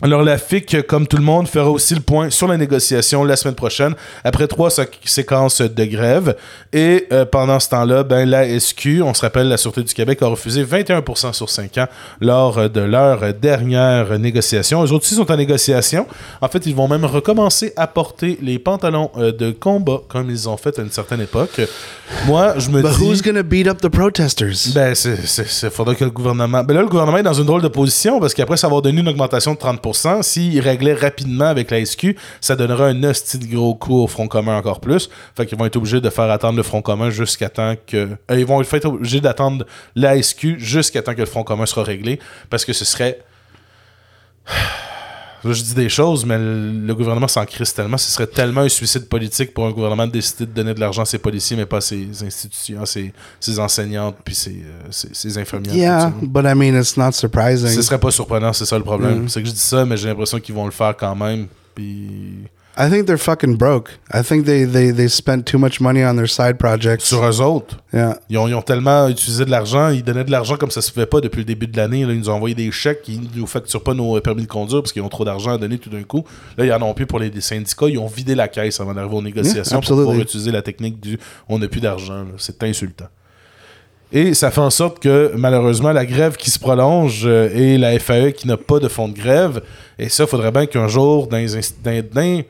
[0.01, 3.37] alors, la FIC, comme tout le monde, fera aussi le point sur la négociation la
[3.37, 6.35] semaine prochaine, après trois sé- séquences de grève.
[6.73, 10.21] Et euh, pendant ce temps-là, ben, la SQ, on se rappelle, la Sûreté du Québec
[10.21, 11.87] a refusé 21% sur 5 ans
[12.19, 14.83] lors de leur dernière négociation.
[14.83, 16.05] Eux autres aussi sont en négociation.
[16.41, 20.49] En fait, ils vont même recommencer à porter les pantalons euh, de combat comme ils
[20.49, 21.61] ont fait à une certaine époque.
[22.27, 23.01] Moi, je me But dis...
[23.01, 24.73] who's gonna beat up the protesters?
[24.75, 26.65] Ben, c'est, faudrait que le gouvernement.
[26.65, 28.99] Ben là, le gouvernement est dans une drôle de position parce qu'après ça avoir donné
[28.99, 29.84] une augmentation de 30%,
[30.21, 34.27] s'il réglait rapidement avec la SQ, ça donnerait un hostie de gros coup au Front
[34.27, 35.09] commun encore plus.
[35.35, 38.09] Fait qu'ils vont être obligés de faire attendre le Front commun jusqu'à temps que.
[38.31, 41.83] euh, ils vont être obligés d'attendre la SQ jusqu'à temps que le Front commun sera
[41.83, 42.19] réglé
[42.49, 43.19] parce que ce serait.
[45.45, 47.97] Là, je dis des choses, mais le, le gouvernement s'en crisse tellement.
[47.97, 51.03] Ce serait tellement un suicide politique pour un gouvernement de décider de donner de l'argent
[51.03, 55.09] à ses policiers, mais pas à ses institutions, ses, ses enseignantes, puis ses, euh, ses,
[55.13, 55.75] ses infirmières.
[55.75, 57.69] Yeah, but I mean, it's not surprising.
[57.69, 59.23] Ce serait pas surprenant, c'est ça le problème.
[59.23, 59.29] Mm.
[59.29, 61.45] C'est que je dis ça, mais j'ai l'impression qu'ils vont le faire quand même.
[61.75, 63.91] Puis I think they're fucking broke.
[64.13, 67.05] I think they, they, they spent too much money on their side projects.
[67.05, 68.17] sur eux autres, Yeah.
[68.29, 70.91] ils ont, ils ont tellement utilisé de l'argent, ils donnaient de l'argent comme ça se
[70.91, 72.03] fait pas depuis le début de l'année.
[72.05, 72.11] là.
[72.11, 74.81] Ils nous ont envoyé des chèques, ils nous facturent pas nos euh, permis de conduire
[74.81, 76.25] parce qu'ils ont trop d'argent à donner tout d'un coup.
[76.57, 77.87] Là, ils en ont plus pour les, les syndicats.
[77.87, 81.17] Ils ont vidé la caisse avant d'arriver aux négociations pour pouvoir utiliser la technique du
[81.47, 82.23] on n'a plus d'argent.
[82.23, 82.25] là.
[82.37, 83.05] C'est insultant.
[84.11, 87.97] Et ça fait en sorte que, malheureusement, la grève qui se prolonge euh, et la
[87.99, 89.61] FAE qui n'a pas de fonds de grève,
[89.97, 92.43] et ça, il faudrait bien qu'un jour, dans les, inst- dans- dans-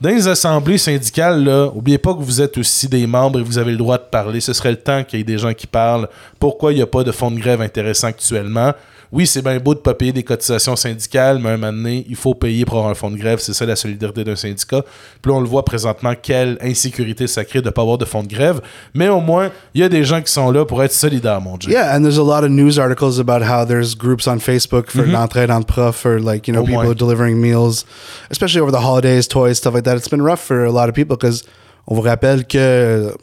[0.00, 3.58] dans les assemblées syndicales, là, oubliez pas que vous êtes aussi des membres et vous
[3.58, 4.40] avez le droit de parler.
[4.40, 6.08] Ce serait le temps qu'il y ait des gens qui parlent.
[6.38, 8.72] Pourquoi il n'y a pas de fonds de grève intéressant actuellement?
[9.10, 11.72] Oui, c'est bien beau de ne pas payer des cotisations syndicales, mais à un moment
[11.72, 13.38] donné, il faut payer pour avoir un fonds de grève.
[13.40, 14.82] C'est ça la solidarité d'un syndicat.
[15.22, 18.04] Puis là, on le voit présentement, quelle insécurité ça crée de ne pas avoir de
[18.04, 18.60] fonds de grève.
[18.94, 21.56] Mais au moins, il y a des gens qui sont là pour être solidaires, mon
[21.56, 21.70] Dieu.
[21.72, 25.06] Yeah, and there's a lot of news articles about how there's groups on Facebook for
[25.06, 26.94] l'entraide entre profs, for like, you know, Au people moins.
[26.94, 27.86] delivering meals,
[28.30, 29.96] especially over the holidays, toys, stuff like that.
[29.96, 31.44] It's been rough for a lot of people because
[31.86, 33.14] on vous rappelle que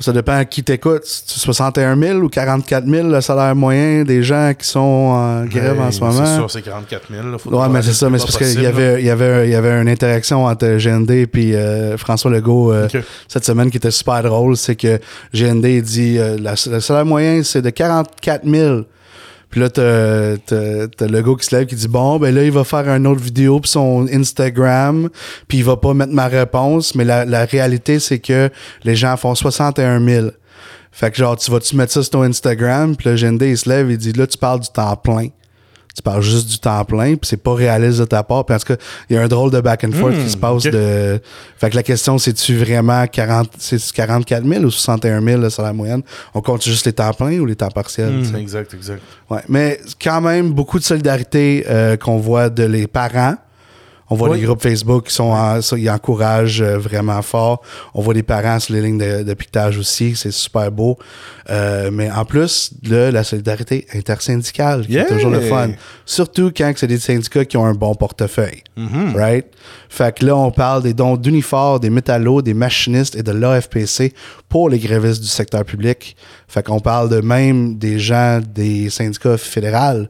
[0.00, 1.02] ça, dépend à qui t'écoute.
[1.04, 5.80] C'est 61 000 ou 44 000 le salaire moyen des gens qui sont en grève
[5.80, 6.24] en ce moment?
[6.26, 7.28] C'est sûr, c'est 44 000.
[7.28, 9.48] Là, Faut Ouais, mais c'est ça, mais c'est parce qu'il y avait, il y, avait,
[9.48, 12.88] y avait une interaction entre GND et euh, François Legault euh,
[13.28, 14.56] cette semaine qui était super drôle.
[14.56, 14.98] C'est que
[15.34, 18.80] GND dit euh, la- le salaire moyen, c'est de 44 000.
[19.50, 22.52] Puis là, t'as, t'as, t'as Legault qui se lève qui dit Bon, ben là, il
[22.52, 25.08] va faire une autre vidéo pour son Instagram,
[25.48, 26.94] puis il va pas mettre ma réponse.
[26.94, 28.50] Mais la, la réalité, c'est que
[28.84, 30.28] les gens font 61 000.
[30.92, 32.96] Fait que genre, tu vas-tu mettre ça sur ton Instagram?
[32.96, 35.28] Puis le GND, il se lève et dit Là, tu parles du temps plein
[35.96, 38.44] tu parles juste du temps plein, puis c'est pas réaliste de ta part.
[38.44, 38.76] Puis en tout cas,
[39.08, 41.18] il y a un drôle de back and forth qui se passe de.
[41.56, 45.72] Fait que la question, c'est-tu vraiment 40, c'est 44 000 ou 61 000 le salaire
[45.72, 46.02] moyenne?
[46.34, 48.10] On compte juste les temps pleins ou les temps partiels?
[48.12, 49.00] Hmm, Exact, exact.
[49.30, 49.40] Ouais.
[49.48, 53.36] Mais quand même, beaucoup de solidarité euh, qu'on voit de les parents.
[54.08, 54.38] On voit Oui.
[54.40, 57.62] les groupes Facebook qui sont en- ça, ils encouragent euh, vraiment fort.
[57.94, 60.96] On voit des parents sur les lignes de, de piquetage aussi, c'est super beau.
[61.50, 65.02] Euh, mais en plus, là, la solidarité intersyndicale, qui Yeah!
[65.04, 65.70] est toujours le fun.
[66.04, 68.62] Surtout quand c'est des syndicats qui ont un bon portefeuille.
[68.78, 69.14] Mm-hmm.
[69.16, 69.46] Right?
[69.88, 74.12] Fait que là, on parle des dons d'uniformes, des métallos, des machinistes et de l'AFPC
[74.48, 76.16] pour les grévistes du secteur public.
[76.48, 80.06] Fait qu'on parle de même des gens des syndicats fédéraux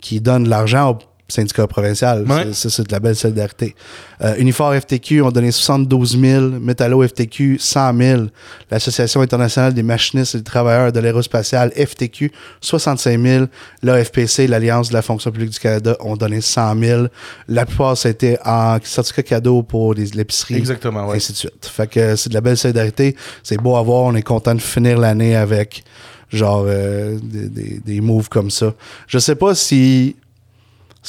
[0.00, 0.98] qui donnent de l'argent
[1.30, 2.06] aux syndicats provinciaux.
[2.26, 2.44] Ouais.
[2.52, 3.74] C'est- Ça, c'est de la belle solidarité.
[4.22, 8.22] Euh, Unifor FTQ ont donné 72 000, Métallo FTQ 100 000,
[8.70, 13.44] l'Association internationale des machinistes et des travailleurs de l'aérospatiale FTQ 65 000,
[13.82, 17.06] l'AFPC, l'Alliance de la fonction publique du Canada ont donné 100 000.
[17.48, 20.54] La plupart, c'était en certificat cadeau pour les- l'épicerie.
[20.56, 21.16] Exactement, ouais.
[21.16, 21.66] Ainsi de suite.
[21.66, 23.14] Fait que c'est de la belle solidarité.
[23.42, 24.04] C'est beau à voir.
[24.04, 25.84] On est content de finir l'année avec
[26.32, 28.74] genre euh, des, des, des moves comme ça.
[29.06, 30.16] Je sais pas si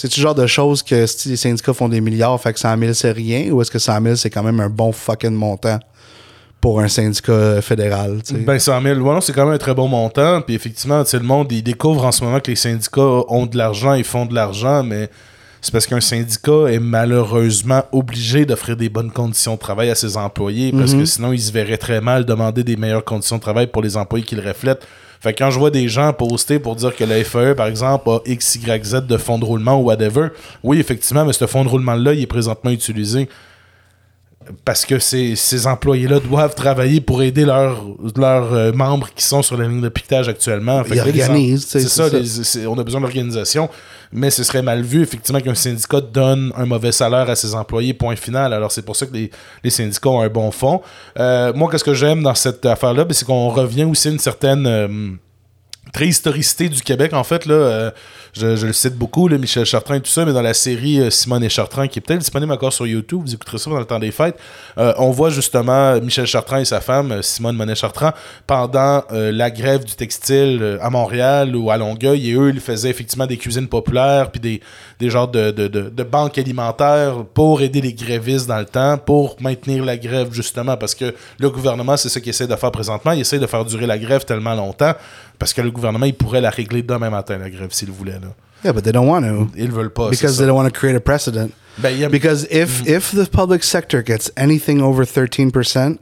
[0.01, 2.77] c'est le genre de choses que si les syndicats font des milliards, fait que 100
[2.77, 5.77] 000 c'est rien, ou est-ce que 100 000 c'est quand même un bon fucking montant
[6.61, 8.19] pour un syndicat fédéral?
[8.31, 10.41] Ben 100 000, ouais, c'est quand même un très bon montant.
[10.41, 13.93] Puis effectivement, le monde, il découvre en ce moment que les syndicats ont de l'argent,
[13.93, 15.09] ils font de l'argent, mais
[15.59, 20.15] c'est parce qu'un syndicat est malheureusement obligé d'offrir des bonnes conditions de travail à ses
[20.15, 23.67] employés, parce que sinon, ils se verraient très mal demander des meilleures conditions de travail
[23.67, 24.87] pour les employés qui le reflètent.
[25.19, 28.09] Fait que quand je vois des gens poster pour dire que la FAE, par exemple,
[28.09, 30.29] a X, de fonds de roulement ou whatever,
[30.63, 33.27] oui, effectivement, mais ce fonds de roulement-là, il est présentement utilisé
[34.65, 37.83] parce que ces, ces employés-là doivent travailler pour aider leurs
[38.15, 40.83] leurs euh, membres qui sont sur la ligne de piquetage actuellement.
[40.83, 43.69] Fait Ils organisent, C'est ça, les- on a besoin d'organisation,
[44.11, 47.93] mais ce serait mal vu, effectivement, qu'un syndicat donne un mauvais salaire à ses employés,
[47.93, 48.53] point final.
[48.53, 49.29] Alors, c'est pour ça que les,
[49.63, 50.81] les syndicats ont un bon fond.
[51.19, 54.19] Euh, moi, qu'est-ce que j'aime dans cette affaire-là, ben, c'est qu'on revient aussi à une
[54.19, 54.65] certaine...
[54.65, 54.87] euh,
[55.91, 57.47] très historicité du Québec, en fait.
[57.47, 57.91] Là, euh,
[58.33, 61.43] je, le cite beaucoup, Michel Chartrand et tout ça, mais dans la série euh, Simone
[61.43, 63.99] et Chartrand, qui est peut-être disponible encore sur YouTube, vous écouterez ça dans le temps
[63.99, 64.37] des fêtes,
[64.77, 68.11] euh, on voit justement Michel Chartrand et sa femme, euh, Simone Monet-Chartrand,
[68.45, 72.89] pendant euh, la grève du textile à Montréal ou à Longueuil, et eux, ils faisaient
[72.89, 74.61] effectivement des cuisines populaires, puis des,
[74.99, 78.97] des genres de, de, de, de banques alimentaires pour aider les grévistes dans le temps,
[78.97, 82.71] pour maintenir la grève, justement, parce que le gouvernement, c'est ce qu'il essaie de faire
[82.71, 84.93] présentement, il essaie de faire durer la grève tellement longtemps,
[85.37, 88.18] parce que le gouvernement, il pourrait la régler demain matin, la grève, s'il voulait.
[88.21, 88.33] Là.
[88.63, 89.57] Yeah, but they don't want to.
[89.57, 90.09] Ils veulent pas.
[90.09, 91.53] Because they don't want to create a precedent.
[91.77, 92.87] Ben, a- Because if mm.
[92.87, 95.99] if the public sector gets anything over 13%,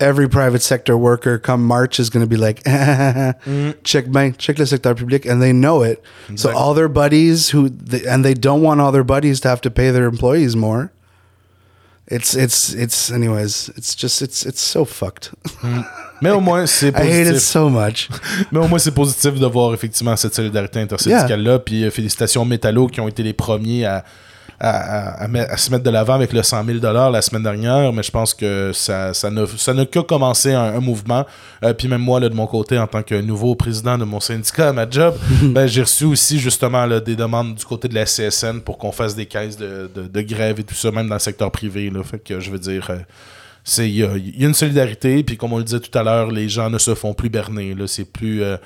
[0.00, 3.74] every private sector worker come March is going to be like, mm.
[3.84, 6.02] check ben, check le secteur public, and they know it.
[6.36, 9.60] So all their buddies who, they, and they don't want all their buddies to have
[9.62, 10.92] to pay their employees more.
[12.14, 13.70] It's it's it's anyways.
[13.76, 15.32] It's just it's it's so fucked.
[16.20, 17.38] Mais au moins, c'est I hate it positif.
[17.42, 18.08] so much.
[18.52, 21.58] Mais au moins, c'est positif de voir effectivement cette solidarité intersyndicale-là.
[21.60, 24.04] Puis euh, félicitations aux Métallos qui ont été les premiers à,
[24.64, 26.78] à, se mettre de l'avant avec le 100 000
[27.10, 27.92] la semaine dernière.
[27.92, 31.26] Mais je pense que ça, ça ne, ça ne que commencé un, un mouvement.
[31.64, 34.20] Euh, puis même moi, là, de mon côté, en tant que nouveau président de mon
[34.20, 37.94] syndicat à ma job, ben, j'ai reçu aussi justement là, des demandes du côté de
[37.94, 41.08] la CSN pour qu'on fasse des caisses de, de, de grève et tout ça, même
[41.08, 41.90] dans le secteur privé.
[41.90, 42.02] Là.
[42.04, 42.88] Fait que je veux dire.
[42.90, 42.96] euh,
[43.78, 46.02] il y, a- il y a une solidarité puis comme on le disait tout à
[46.02, 48.56] l'heure les gens ne se font plus berner c'est plus euh,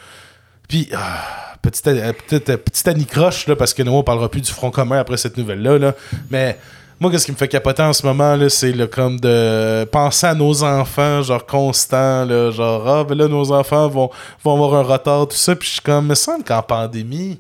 [0.71, 4.41] puis ah, petite euh, petite euh, petite anicroche là parce que nous on parlera plus
[4.41, 5.79] du front commun après cette nouvelle là.
[5.79, 5.95] Là
[6.31, 6.59] mais
[7.01, 10.63] moi qu'est-ce qui me fait capoter en ce moment c'est comme de penser à nos
[10.63, 14.11] enfants genre constant genre ah ben là nos enfants vont
[14.43, 17.39] vont avoir un retard tout ça puis je suis comme me semble qu'en pandémie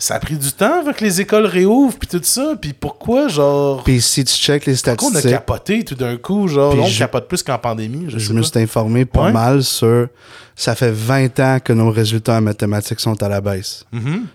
[0.00, 3.28] ça a pris du temps avant que les écoles réouvrent puis tout ça puis pourquoi
[3.28, 3.84] genre?
[3.84, 6.86] Puis si tu check les pourquoi on a statistiques, capoté tout d'un coup, genre, on
[6.86, 8.46] je- capote plus qu'en pandémie, je, je sais me pas.
[8.48, 9.32] suis informé pas Ouais.
[9.32, 10.08] mal sur.
[10.56, 13.84] Ça fait 20 ans que nos résultats en mathématiques sont à la baisse.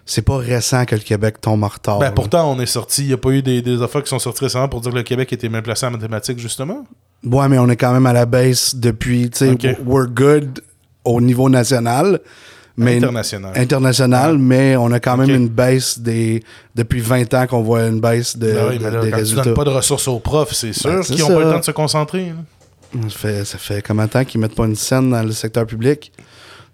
[0.08, 1.98] C'est pas récent que le Québec tombe en retard.
[1.98, 2.02] Mm-hmm.
[2.02, 4.18] Ben, pourtant, on est sorti, il n'y a pas eu des, des affaires qui sont
[4.18, 6.84] sorties récemment pour dire que le Québec était mal placé en mathématiques, justement?
[7.24, 9.30] Ouais, mais on est quand même à la baisse depuis.
[9.30, 9.68] Tu sais, Ok.
[9.86, 10.62] we're good
[11.04, 12.20] au niveau national.
[12.78, 13.52] Mais International.
[13.56, 16.44] International, mais on a quand même une baisse des.
[16.76, 19.44] Depuis 20 ans qu'on voit une baisse de, Ben oui, là, des quand tu résultats.
[19.46, 21.64] donnes pas de ressources aux profs, c'est sûr Ben, qu'ils n'ont pas le temps de
[21.66, 22.26] se concentrer.
[22.28, 23.00] là.
[23.10, 25.66] Ça fait, ça fait combien de temps qu'ils mettent pas une scène dans le secteur
[25.66, 26.12] public?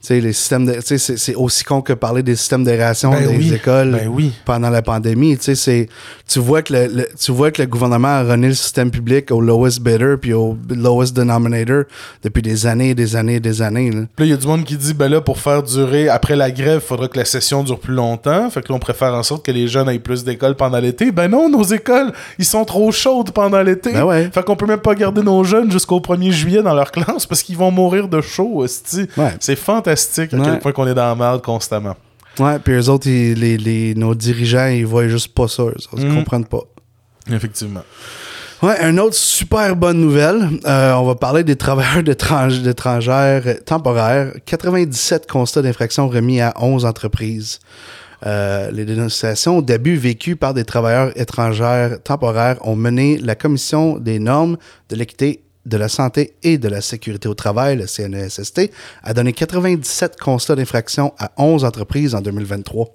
[0.01, 3.11] Tu sais, les systèmes de, tu sais, c'est, aussi con que parler des systèmes d'aération
[3.11, 4.31] Ben des oui, écoles ben oui.
[4.45, 5.37] pendant la pandémie.
[5.37, 5.89] Tu sais, c'est,
[6.27, 9.29] tu vois que le, le- tu vois que le gouvernement a rené le système public
[9.29, 11.83] au lowest bidder puis au lowest denominator
[12.23, 13.91] depuis des années et des années et des années.
[13.91, 14.01] là.
[14.15, 16.35] Puis là, il y a du monde qui dit, ben là, pour faire durer, après
[16.35, 18.49] la grève, il faudra que la session dure plus longtemps.
[18.49, 21.11] Fait que là, on préfère en sorte que les jeunes aient plus d'écoles pendant l'été.
[21.11, 23.93] Ben non, nos écoles, ils sont trop chaudes pendant l'été.
[23.93, 24.31] Ben ouais.
[24.33, 27.43] Fait qu'on peut même pas garder nos jeunes jusqu'au 1er juillet dans leur classe parce
[27.43, 28.65] qu'ils vont mourir de chaud.
[28.65, 29.33] Ouais.
[29.39, 29.90] C'est fantastique
[30.33, 30.43] à Ouais.
[30.45, 31.95] quel point qu'on est dans la merde constamment.
[32.39, 35.63] Ouais, puis eux autres, ils- les, les- nos dirigeants, ils voient juste pas ça.
[35.63, 36.15] autres, Ils Mhm.
[36.15, 36.63] comprennent pas.
[37.31, 37.83] Effectivement.
[38.63, 40.47] Ouais, une autre super bonne nouvelle.
[40.65, 44.33] Euh, on va parler des travailleurs d'étrangers d'étrangères temporaires.
[44.45, 47.59] 97 constats d'infraction remis à 11 entreprises.
[48.25, 54.19] Euh, les dénonciations d'abus vécus par des travailleurs étrangères temporaires ont mené la Commission des
[54.19, 54.57] normes
[54.89, 58.71] de l'équité de la santé et de la sécurité au travail, le CNESST,
[59.03, 62.87] a donné 97 constats d'infraction à 11 entreprises en 2023.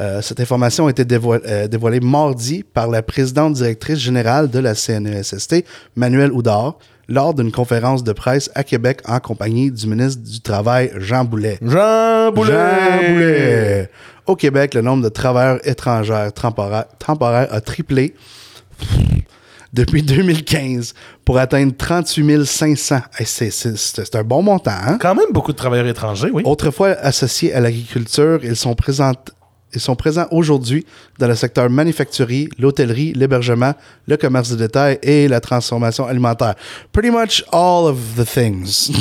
[0.00, 4.58] Euh, cette information a été dévoilée, euh, dévoilée mardi par la présidente directrice générale de
[4.58, 10.22] la CNESST, Manuel Houdard, lors d'une conférence de presse à Québec en compagnie du ministre
[10.22, 11.58] du Travail, Jean Boulet.
[11.60, 12.52] Jean Boulet!
[12.52, 13.90] Jean Boulet.
[14.26, 18.14] Au Québec, le nombre de travailleurs étrangers temporaires, temporaires a triplé
[19.72, 20.94] depuis 2015
[21.24, 22.96] pour atteindre 38 500.
[23.18, 24.70] Hey, c'est- c'est- C'est un bon montant.
[24.72, 24.98] Hein?
[25.00, 26.42] Quand même beaucoup de travailleurs étrangers, oui.
[26.44, 29.12] Autrefois associés à l'agriculture, ils sont présents,
[29.72, 30.84] ils sont présents aujourd'hui
[31.20, 33.74] dans le secteur manufacturier, l'hôtellerie, l'hébergement,
[34.08, 36.56] le commerce de détail et la transformation alimentaire.
[36.92, 38.90] Pretty much all of the things.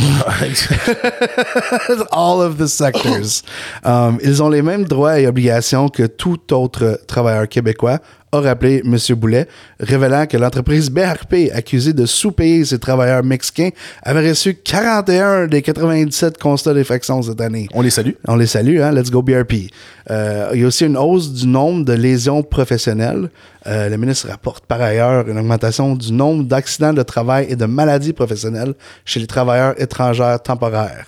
[2.11, 3.43] all of the sectors.
[3.83, 7.99] Um, ils ont les mêmes droits et obligations que tout autre travailleur québécois,
[8.31, 8.97] a rappelé M.
[9.15, 9.47] Boulet,
[9.79, 13.69] révélant que l'entreprise BRP, accusée de sous-payer ses travailleurs mexicains,
[14.03, 17.67] avait reçu 41 des 97 constats d'infraction cette année.
[17.73, 18.11] On les salue.
[18.27, 18.91] On les salue, hein?
[18.91, 19.71] Let's go BRP.
[20.11, 23.29] Euh, il y a aussi une hausse du nombre de lésions professionnelles.
[23.67, 27.65] Euh, le ministre rapporte par ailleurs une augmentation du nombre d'accidents de travail et de
[27.65, 28.73] maladies professionnelles
[29.05, 31.05] chez les travailleurs étrangers temporaires.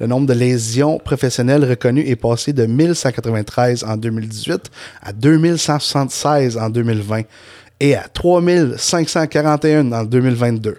[0.00, 4.70] Le nombre de lésions professionnelles reconnues est passé de 1193 en 2018
[5.02, 7.22] à 2176 en 2020
[7.80, 10.78] et à 3541 en 2022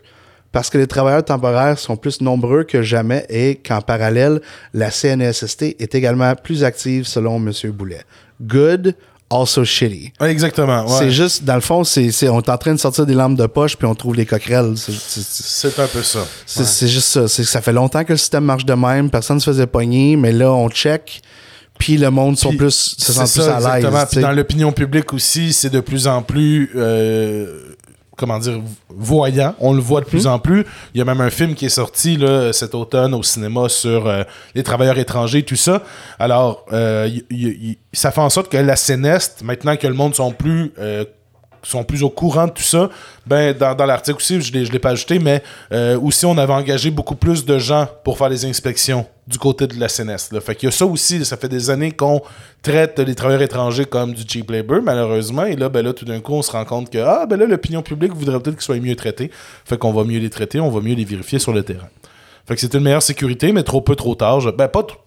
[0.52, 4.42] parce que les travailleurs temporaires sont plus nombreux que jamais et qu'en parallèle,
[4.74, 7.52] la CNESST est également plus active selon M.
[7.72, 8.02] Boulet.
[8.42, 8.96] Good,
[9.32, 10.12] also shitty.
[10.20, 10.86] Ouais, exactement.
[10.86, 10.96] ouais.
[11.00, 13.38] C'est juste, dans le fond, c'est, c'est- on est en train de sortir des lampes
[13.38, 14.74] de poche puis on trouve les coquerelles.
[14.76, 16.20] C'est, c'est- c'est- C'est un peu ça.
[16.46, 17.28] c'est- c'est juste ça.
[17.28, 19.68] C'est que ça fait longtemps que le système marche de même, personne ne se faisait
[19.68, 21.22] pogner, mais là, on check,
[21.78, 23.86] puis le monde sont plus, se sent plus ça, à l'aise.
[23.86, 24.06] exactement.
[24.12, 27.69] Puis dans l'opinion publique aussi, c'est de plus en plus, euh,
[28.20, 28.60] comment dire,
[28.90, 29.56] voyant.
[29.60, 30.66] On le voit de plus en plus.
[30.94, 34.06] Il y a même un film qui est sorti là, cet automne au cinéma sur
[34.08, 35.82] euh, les travailleurs étrangers, tout ça.
[36.20, 39.94] Alors, euh, y- y- y- ça fait en sorte que la Cnest, maintenant que le
[39.94, 41.06] monde sont plus euh,
[41.64, 42.90] sont plus au courant de tout ça,
[43.26, 46.92] ben dans, l'article aussi, je ne l'ai pas ajouté, mais euh, aussi on avait engagé
[46.92, 50.32] beaucoup plus de gens pour faire les inspections du côté de la CNES.
[50.32, 50.42] Là.
[50.42, 52.22] Fait qu'il y a ça aussi, ça fait des années qu'on
[52.62, 56.20] traite les travailleurs étrangers comme du cheap labor, malheureusement, et là, ben là, tout d'un
[56.20, 58.80] coup, on se rend compte que ah ben là, l'opinion publique voudrait peut-être qu'ils soient
[58.80, 59.30] mieux traités.
[59.66, 61.90] Fait qu'on va mieux les traiter, on va mieux les vérifier sur le terrain.
[62.48, 64.40] Fait que c'est une meilleure sécurité, mais trop peu, trop tard.
[64.54, 64.98] Ben pas tr-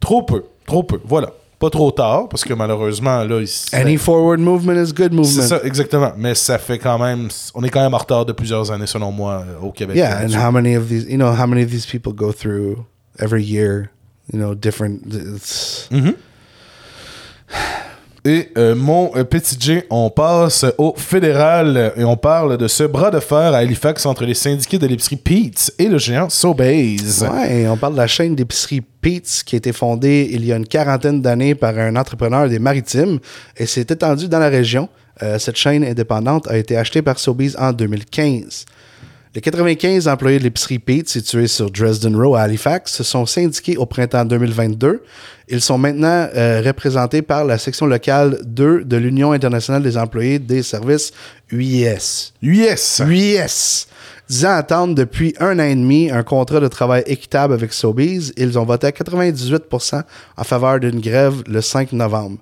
[0.00, 1.32] trop peu, trop peu, voilà.
[1.58, 3.42] Pas trop tard, parce que malheureusement, là,
[3.72, 5.24] Any forward movement is good movement.
[5.42, 6.12] c'est ça, exactement.
[6.16, 7.28] Mais ça fait quand même.
[7.54, 9.96] On est quand même en retard de plusieurs années, selon moi, euh, au Québec.
[9.96, 12.84] Yeah, and how many of these, you know, how many of these people go through
[13.18, 13.88] every year,
[14.32, 15.00] you know, different.
[15.06, 15.88] it's-
[18.26, 22.66] Et euh, mon euh, petit J, on passe au fédéral euh, et on parle de
[22.66, 26.28] ce bras de fer à Halifax entre les syndiqués de l'épicerie Pete's et le géant
[26.28, 27.22] Sobeys.
[27.22, 30.56] Ouais, on parle de la chaîne d'épicerie Pete's qui a été fondée il y a
[30.56, 33.20] une quarantaine d'années par un entrepreneur des maritimes
[33.56, 34.88] et s'est étendue dans la région.
[35.38, 38.66] Cette chaîne indépendante a été achetée par Sobeys en 2015.
[39.36, 43.76] Les 95 employés de l'épicerie Pete, située sur Dresden Row à Halifax, se sont syndiqués
[43.76, 45.02] au printemps 2022.
[45.48, 50.38] Ils sont maintenant euh, représentés par la section locale 2 de l'Union internationale des employés
[50.38, 51.12] des services
[51.52, 52.32] UIS.
[52.40, 53.02] US.
[53.06, 53.88] UIS.
[54.26, 58.58] Disant attendre depuis un an et demi un contrat de travail équitable avec Sobeys, ils
[58.58, 60.02] ont voté à 98%
[60.38, 62.38] en faveur d'une grève le 5 novembre.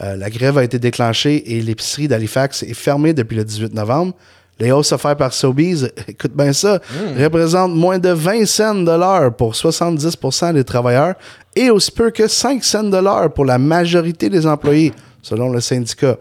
[0.00, 4.12] Euh, la grève a été déclenchée et l'épicerie d'Halifax est fermée depuis le 18 novembre.
[4.58, 6.80] Les hausses offertes par Sobeys, écoute bien ça,
[7.18, 11.14] représentent moins de 20 cents de l'heure pour 70% des travailleurs
[11.56, 14.92] et aussi peu que 5 cents de l'heure pour la majorité des employés,
[15.22, 16.18] selon le syndicat.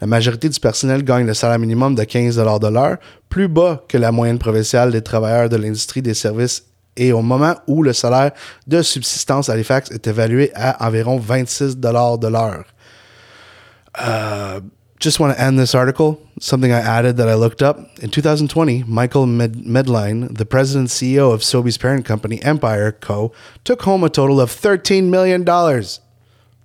[0.00, 2.98] La majorité du personnel gagne le salaire minimum de 15 de l'heure,
[3.30, 6.64] plus bas que la moyenne provinciale des travailleurs de l'industrie des services
[6.96, 8.32] et au moment où le salaire
[8.66, 12.64] de subsistance à Halifax est évalué à environ 26 de l'heure.
[13.98, 14.60] Uh,
[14.98, 16.20] just want to end this article.
[16.40, 17.78] Something I added that I looked up.
[18.02, 23.32] In 2020, Michael Med- Medline, the president and CEO of Sobeys' parent company, Empire Co.,
[23.64, 25.44] took home a total of $13 million.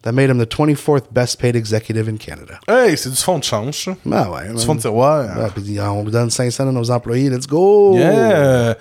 [0.03, 2.59] That made him the 24th best paid executive in Canada.
[2.67, 3.95] Hey, c'est du fond de change, ça.
[4.11, 4.51] Ah ouais.
[4.51, 5.37] Du fond de tiroir.
[5.37, 7.29] Ouais, puis on donne 500 à nos employés.
[7.29, 7.95] Let's go!
[7.97, 8.73] Yeah.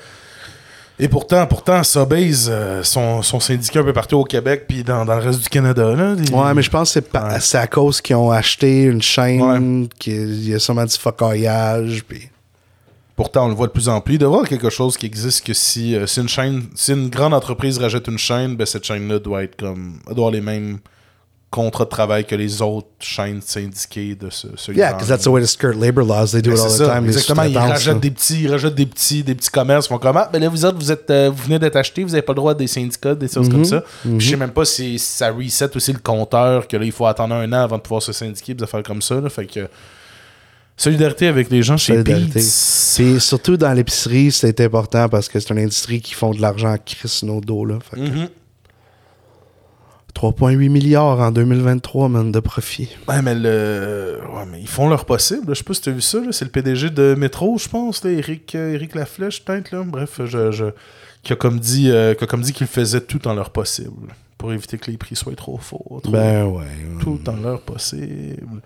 [1.03, 5.05] Et pourtant, pourtant, Sobeys euh, sont, sont syndiqués un peu partout au Québec puis dans,
[5.07, 5.95] dans le reste du Canada.
[5.95, 7.41] Là, Des- Ouais, mais je pense que c'est pa- Ouais.
[7.41, 12.05] c'est à cause qu'ils ont acheté une chaîne, qu'il y a sûrement du focaillage.
[12.07, 12.29] Puis...
[13.17, 14.15] Pourtant, on le voit de plus en plus.
[14.15, 16.93] Il doit y avoir quelque chose qui existe que si, euh, si une chaîne, si
[16.93, 20.41] une grande entreprise rachète une chaîne, ben cette chaîne-là doit être comme doit avoir les
[20.43, 20.79] mêmes
[21.51, 25.29] contrats de travail que les autres chaînes syndiquées de ce, ce Yeah, because that's the
[25.29, 26.29] way to skirt labor laws.
[26.33, 27.07] They do it all the ça, time.
[27.07, 27.43] exactement.
[27.43, 27.95] Ils là.
[27.95, 29.87] des petits, ils rachètent des petits, des petits commerces.
[29.87, 32.05] Ils font comme ah, ben là vous autres, vous êtes, euh, vous venez d'être achetés,
[32.05, 33.53] vous n'avez pas le droit des syndicats, des choses Mhm.
[33.53, 33.83] comme ça.
[34.03, 37.07] Puis je sais même pas si ça reset aussi le compteur, que là il faut
[37.07, 39.21] attendre un an avant de pouvoir se syndiquer, des affaires comme ça.
[39.21, 39.69] Là, fait que
[40.77, 42.03] solidarité avec les gens chez.
[42.03, 42.95] Beats.
[42.97, 46.71] Puis surtout dans l'épicerie, c'est important parce que c'est une industrie qui font de l'argent
[46.73, 47.65] à Chris nos dos.
[47.65, 47.79] Là.
[47.91, 48.29] Fait que Mhm.
[50.15, 52.89] 3,8 milliards en 2023, man, de profit.
[53.09, 54.19] Ouais, mais le.
[54.35, 55.49] Ouais, mais ils font leur possible.
[55.49, 55.55] là.
[55.55, 56.19] Je sais pas si t'as vu ça.
[56.33, 59.71] C'est le PDG de Métro, je pense, là, Eric, euh, Eric Laflèche, peut-être.
[59.73, 59.83] Là.
[59.87, 60.65] Bref, je, je-
[61.23, 64.97] qui a comme dit, euh, qu'ils faisaient tout en leur possible pour éviter que les
[64.97, 66.01] prix soient trop forts.
[66.03, 66.65] trop- Ben ouais.
[67.01, 68.63] Tout en leur possible.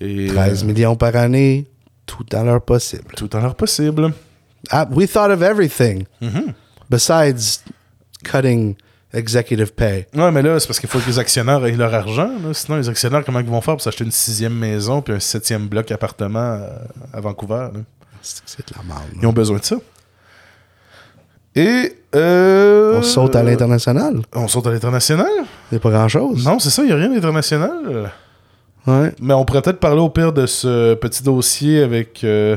[0.00, 1.66] Et, 13 euh, millions par année,
[2.06, 3.14] tout dans leur possible.
[3.16, 4.12] tout en leur possible.
[4.70, 6.52] Ah, we thought of everything Mhm.
[6.90, 7.62] besides
[8.24, 8.74] cutting
[9.12, 10.06] executive pay.
[10.14, 12.30] Ouais, mais là, c'est parce qu'il faut que les actionnaires aient leur argent.
[12.44, 12.52] là.
[12.54, 15.66] Sinon, les actionnaires, comment ils vont faire pour s'acheter une sixième maison puis un septième
[15.68, 16.68] bloc appartement euh,
[17.12, 17.68] à Vancouver?
[18.22, 19.08] C'est de la merde.
[19.20, 19.76] Ils ont besoin de ça.
[21.56, 21.96] Et.
[22.14, 24.20] euh, On saute à l'international.
[24.34, 25.26] On saute à l'international?
[25.70, 26.44] Il n'y a pas grand-chose.
[26.44, 28.12] Non, c'est ça, il n'y a rien d'international.
[28.86, 29.12] Ouais.
[29.20, 32.22] Mais on pourrait peut-être parler au pire de ce petit dossier avec.
[32.24, 32.56] euh,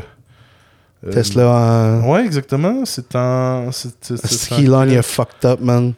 [1.05, 2.09] euh, Tesla en...
[2.09, 2.85] Ouais, exactement.
[2.85, 3.71] C'est en.
[3.71, 5.93] C'est c'est- qu'Elon, il est fucked up, man?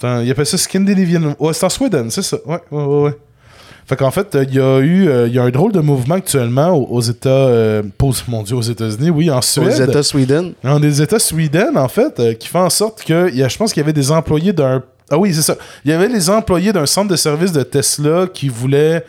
[0.00, 1.34] C'est en- Il appelle ça Scandinavian.
[1.38, 2.38] Ouais, c'est en Sweden, c'est ça.
[2.46, 3.02] Ouais, ouais, ouais.
[3.04, 3.18] ouais.
[3.88, 5.08] Fait qu'en fait, il y a eu.
[5.08, 7.28] euh, Il y a un drôle de mouvement actuellement aux, aux États.
[7.30, 9.88] euh, aux- mon Dieu, aux États-Unis, oui, en Aux Suède.
[9.88, 10.54] États Sweden.
[10.64, 13.56] Dans des États Sweden, en fait, euh, qui fait en sorte que, y a- je
[13.56, 14.82] pense qu'il y avait des employés d'un...
[15.08, 15.54] Ah oui, c'est ça.
[15.84, 19.04] Il y avait les employés d'un centre de service de Tesla qui voulaient,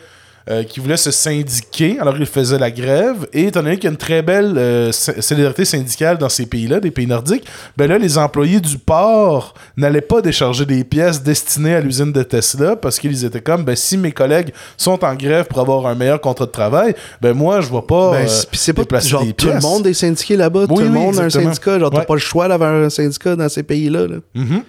[0.50, 3.86] euh, qui voulaient se syndiquer, alors ils faisaient la grève, et étant donné qu'il y
[3.88, 7.44] a une très belle euh, so- solidarité syndicale dans ces pays-là, des pays nordiques,
[7.76, 12.22] ben là, les employés du port n'allaient pas décharger des pièces destinées à l'usine de
[12.22, 15.94] Tesla, parce qu'ils étaient comme, ben si mes collègues sont en grève pour avoir un
[15.94, 18.12] meilleur contrat de travail, ben moi, je vais pas...
[18.12, 20.66] Ben, euh, c'est- pas déplacer genre des tout le monde est syndiqué là-bas.
[20.66, 21.78] tout le oui, monde a un syndicat.
[21.78, 22.04] Genre, t'as Ouais.
[22.04, 24.06] pas le choix d'avoir un syndicat dans ces pays-là.
[24.06, 24.16] Là.
[24.34, 24.62] Mhm.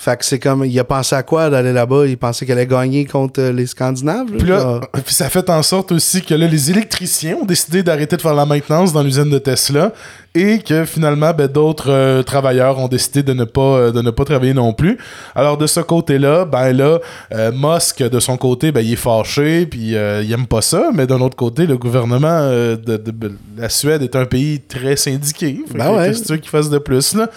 [0.00, 2.06] Fait que c'est comme, il a pensé à quoi d'aller là-bas?
[2.06, 4.28] Il pensait qu'elle allait gagner contre euh, les Scandinaves?
[4.38, 8.16] Puis là, puis ça fait en sorte aussi que là, les électriciens ont décidé d'arrêter
[8.16, 9.92] de faire la maintenance dans l'usine de Tesla
[10.36, 14.10] et que finalement, ben, d'autres euh, travailleurs ont décidé de ne, pas, euh, de ne
[14.12, 14.98] pas travailler non plus.
[15.34, 17.00] Alors de ce côté-là, ben là,
[17.34, 21.08] euh, Musk, de son côté, ben, il est fâché, puis il aime pas ça, mais
[21.08, 25.58] d'un autre côté, le gouvernement de, de- de la Suède est un pays très syndiqué.
[25.72, 26.06] Fait Ben que ouais.
[26.08, 27.28] Qu'est-ce que tu veux qu'il fasse de plus, là?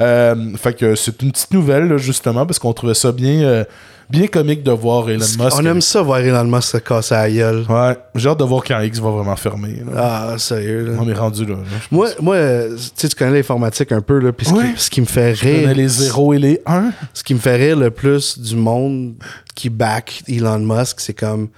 [0.00, 3.64] Euh, fait que c'est une petite nouvelle, là, justement, parce qu'on trouvait ça bien, euh,
[4.08, 5.40] bien comique de voir Elon Musk.
[5.58, 7.64] On aime ça voir Elon Musk se casser la gueule.
[7.68, 9.82] Ouais, j'ai hâte de voir quand X va vraiment fermer.
[9.92, 10.30] là.
[10.34, 10.84] Ah, sérieux.
[10.92, 10.98] là.
[11.00, 11.54] On est rendu là.
[11.56, 11.62] là.
[11.90, 12.36] Moi, moi
[12.70, 15.34] tu sais, tu connais l'informatique un peu, là, puis ce, qui, ce qui me fait
[15.34, 16.90] Je connais rire, les 0 et les 1.
[17.12, 19.14] ce qui me fait rire le plus du monde
[19.56, 21.48] qui back Elon Musk, c'est comme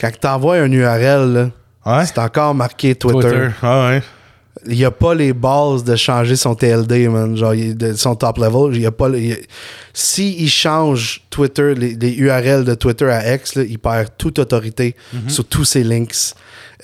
[0.00, 1.50] quand t'envoies un URL,
[1.86, 2.04] Ouais.
[2.04, 3.20] c'est encore marqué Twitter.
[3.20, 3.48] Twitter.
[3.62, 4.02] Ah ouais.
[4.66, 7.36] Il n'y a pas les bases de changer son TLD, man.
[7.36, 8.76] Genre, de son top level.
[8.76, 9.08] Il a pas.
[9.10, 9.36] il a-
[9.92, 14.38] si il change Twitter, les, les URL de Twitter à X, là, il perd toute
[14.38, 15.28] autorité Mhm.
[15.28, 16.34] sur tous ses links.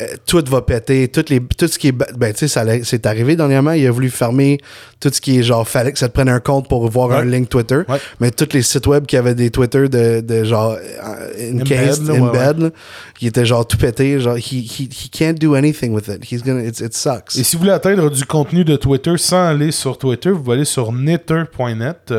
[0.00, 1.06] Euh, tout va péter.
[1.06, 1.92] Toutes les, tout ce qui est.
[1.92, 3.70] Ben, tu sais, c'est arrivé dernièrement.
[3.72, 4.58] Il a voulu fermer
[4.98, 5.68] tout ce qui est genre.
[5.68, 7.82] Fallait que ça te prenne un compte pour voir un link Twitter.
[7.88, 7.98] Ouais.
[8.18, 10.76] Mais tous les sites web qui avaient des Twitter de, de genre.
[10.76, 12.70] euh, encased, ouais, embed, là,
[13.18, 14.18] qui étaient genre tout pété.
[14.18, 16.24] Genre, he, he, he can't do anything with it.
[16.28, 16.64] He's gonna.
[16.64, 17.36] It's, it sucks.
[17.36, 20.64] Et si vous voulez atteindre du contenu de Twitter sans aller sur Twitter, vous allez
[20.64, 22.12] sur knitter.net,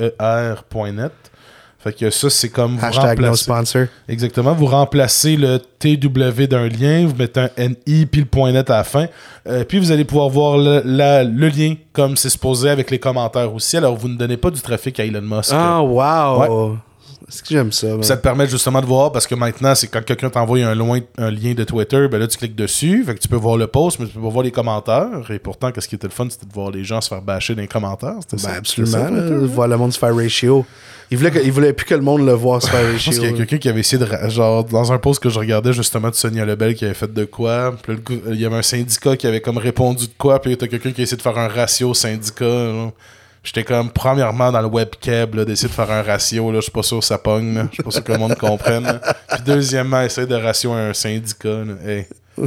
[0.00, 1.12] N-I-T-T-E-R.net.
[1.82, 3.44] Fait que ça, c'est comme vous Hashtag no remplacez.
[3.44, 3.86] sponsor.
[4.06, 4.52] Exactement.
[4.52, 8.76] Vous remplacez le TW d'un lien, vous mettez un NI puis le point net à
[8.78, 9.06] la fin.
[9.48, 12.98] Euh, puis vous allez pouvoir voir le, la- le lien comme c'est supposé avec les
[12.98, 13.78] commentaires aussi.
[13.78, 15.52] Alors vous ne donnez pas du trafic à Elon Musk.
[15.54, 16.76] Ah, wow!
[17.30, 17.86] Est-ce que j'aime ça?
[18.02, 21.00] Ça te permet justement de voir parce que maintenant, c'est quand quelqu'un t'envoie un, loin-
[21.18, 23.66] un lien de Twitter, ben là tu cliques dessus, fait que tu peux voir le
[23.68, 25.30] post, mais tu peux pas voir les commentaires.
[25.30, 27.54] Et pourtant, qu'est-ce qui était le fun, c'était de voir les gens se faire bâcher
[27.54, 28.16] dans les commentaires.
[28.32, 28.52] Ben, ça.
[28.54, 28.92] absolument.
[28.92, 29.46] Ça, Twitter, hein?
[29.46, 30.66] voir le monde se faire ratio.
[31.12, 33.06] Il voulait, que- il voulait plus que le monde le voit se faire Je pense
[33.06, 33.20] ratio.
[33.22, 34.28] qu'il y a quelqu'un qui avait essayé de.
[34.28, 37.24] Genre, dans un post que je regardais justement de Sonia Lebel qui avait fait de
[37.24, 37.74] quoi.
[37.82, 37.98] Puis là,
[38.32, 40.40] il y avait un syndicat qui avait comme répondu de quoi.
[40.40, 42.92] Puis t'as quelqu'un qui a essayé de faire un ratio syndicat.
[43.42, 46.50] J'étais comme, premièrement, dans le webcam, d'essayer de faire un ratio.
[46.52, 47.66] là, Je suis pas sûr que ça pogne.
[47.70, 48.82] Je suis pas sûr que le monde comprenne.
[48.84, 49.00] là.
[49.32, 51.48] Puis deuxièmement, essayer de ratio un syndicat.
[51.64, 51.74] là.
[51.86, 52.06] Hey.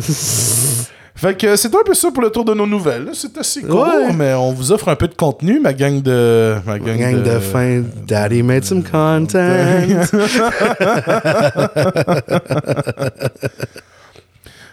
[1.16, 3.10] Fait que c'est un peu ça pour le tour de nos nouvelles.
[3.14, 4.12] C'est assez court, Ouais.
[4.14, 6.56] mais on vous offre un peu de contenu, ma gang de.
[6.66, 9.38] Ma gang, Gang de fin, Daddy made some content.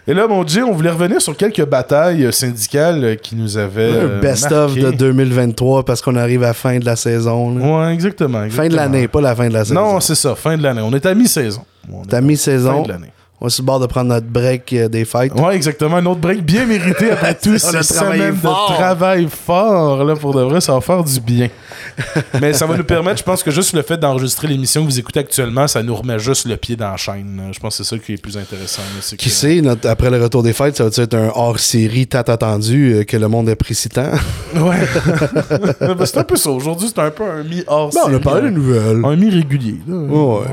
[0.07, 3.91] Et là, mon Dieu, on voulait revenir sur quelques batailles syndicales qui nous avaient.
[3.93, 4.81] euh, Best of marqué.
[4.81, 7.55] de 2023 parce qu'on arrive à la fin de la saison.
[7.55, 7.65] là.
[7.87, 8.75] Ouais, exactement, Fin de exactement.
[8.81, 9.75] l'année, pas la fin de la saison.
[9.75, 10.81] Non, c'est ça, fin de l'année.
[10.83, 11.61] On est à mi-saison.
[11.91, 12.77] On est à mi-saison.
[12.77, 13.11] Fin de l'année.
[13.43, 15.33] On est sur le bord de prendre notre break euh, des fêtes.
[15.33, 15.95] Ouais, exactement.
[15.97, 18.69] Un autre break bien mérité après a ces semaines fort.
[18.69, 20.03] de travail fort.
[20.03, 21.49] Là, pour de vrai, ça va faire du bien.
[22.39, 24.99] Mais ça va nous permettre, je pense que juste le fait d'enregistrer l'émission que vous
[24.99, 27.41] écoutez actuellement, ça nous remet juste le pied dans la chaîne.
[27.51, 28.83] Je pense que c'est ça qui est le plus intéressant.
[28.95, 32.05] là, Qui que- sait, notre- après le retour des fêtes, ça va être un hors-série
[32.05, 34.11] tant attendu euh, que le monde apprécie tant?
[34.55, 34.77] Ouais.
[35.81, 36.51] Ben, c'est un peu ça.
[36.51, 39.01] Aujourd'hui, c'est un peu un mi hors Bon, on a parlé des nouvelles.
[39.03, 39.77] Un mi régulier.
[39.87, 39.95] là.
[39.95, 40.45] Ouais.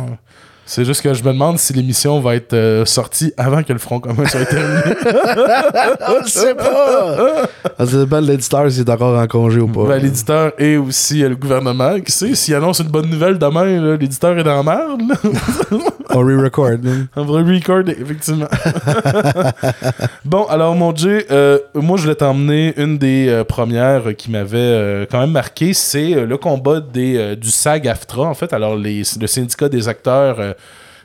[0.71, 3.79] C'est juste que je me demande si l'émission va être euh, sortie avant que le
[3.79, 4.83] front commun soit terminé.
[6.09, 7.49] On le sait pas!
[7.79, 9.85] Ça dépend de l'éditeur s'il est encore en congé ou pas.
[9.85, 11.99] Ben, l'éditeur et aussi euh, le gouvernement.
[12.01, 15.03] Qui sait, s'il annonce une bonne nouvelle demain, l'éditeur est dans la merde.
[16.11, 16.71] On re-record.
[16.71, 16.91] là.
[17.17, 18.49] On va recorder, effectivement.
[20.25, 25.07] bon, alors, mon Dieu, euh, moi, je voulais t'emmener une des euh, premières qui m'avait
[25.11, 25.73] quand même marqué.
[25.73, 28.53] C'est le combat des, du SAG-AFTRA, en fait.
[28.53, 30.55] Alors, les, le syndicat des acteurs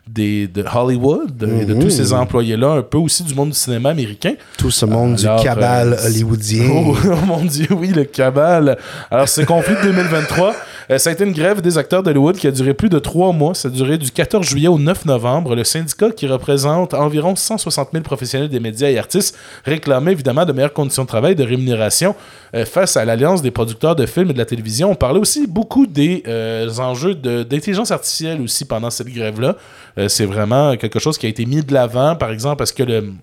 [0.08, 3.92] des, de Hollywood et de tous ces employés-là, un peu aussi du monde du cinéma
[3.92, 4.34] américain.
[4.58, 6.70] Tout ce monde Alors, du cabal euh, hollywoodien.
[6.74, 8.78] Oh, oh mon Dieu, oui, le cabal.
[9.10, 10.56] Alors, ce conflit de 2023,
[10.90, 13.32] euh, ça a été une grève des acteurs d'Hollywood qui a duré plus de trois
[13.32, 13.54] mois.
[13.54, 15.56] Ça a duré du 14 juillet au 9 novembre.
[15.56, 20.54] Le syndicat, qui représente environ 160 000 professionnels des médias et artistes, réclamait évidemment de
[20.54, 22.16] meilleures conditions de travail, de rémunération
[22.56, 24.92] euh, face à l'Alliance des producteurs de films et de la télévision.
[24.92, 29.56] On parlait aussi beaucoup des euh, enjeux d'intelligence artificielle aussi pendant cette grève-là.
[29.98, 32.84] Euh, C'est vraiment quelque chose qui a été mis de l'avant, par exemple, parce que
[32.84, 33.14] le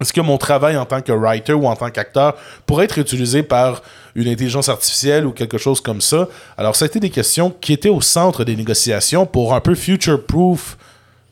[0.00, 2.36] est-ce que mon travail en tant que writer ou en tant qu'acteur
[2.66, 3.82] pourrait être utilisé par
[4.14, 6.28] une intelligence artificielle ou quelque chose comme ça?
[6.56, 9.74] Alors, ça a été des questions qui étaient au centre des négociations pour un peu
[9.74, 10.78] future-proof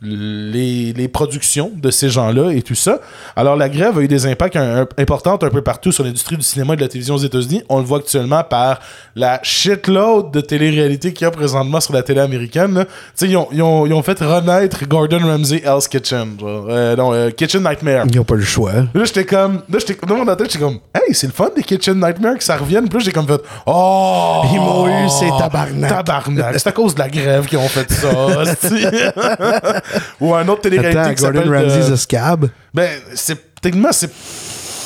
[0.02, 3.00] les, les productions de ces gens-là et tout ça.
[3.34, 6.36] Alors, la grève a eu des impacts un- un- importants un peu partout sur l'industrie
[6.36, 7.62] du cinéma et de la télévision aux États-Unis.
[7.68, 8.80] On le voit actuellement par
[9.14, 12.84] la shitload de télé-réalité qu'il y a présentement sur la télé américaine.
[13.22, 16.36] ils ont, ils, ont, ils ont fait renaître Gordon Ramsay Hell's Kitchen.
[16.38, 16.66] genre.
[16.68, 18.04] Euh, non, euh, Kitchen Nightmare.
[18.10, 18.72] Ils n'ont pas le choix.
[18.94, 19.62] Là, j'étais comme.
[19.70, 19.96] Là, j'étais.
[20.06, 20.78] Dans mon tête, j'étais comme.
[20.94, 22.88] Hey, c'est le fun des Kitchen Nightmares que ça revienne.
[22.88, 23.40] Puis j'ai comme fait.
[23.66, 24.42] Oh!
[24.52, 25.88] Ils m'ont eu, c'est tabarnak.
[25.90, 26.58] Tabarnak.
[26.58, 28.08] C'est à cause de la grève qu'ils ont fait ça.
[30.20, 31.70] Ou un autre télé-réalité qui Gordon s'appelle.
[31.70, 32.48] Ramsay's euh, scab.
[32.72, 33.60] Ben, c'est.
[33.60, 34.10] Techniquement, c'est.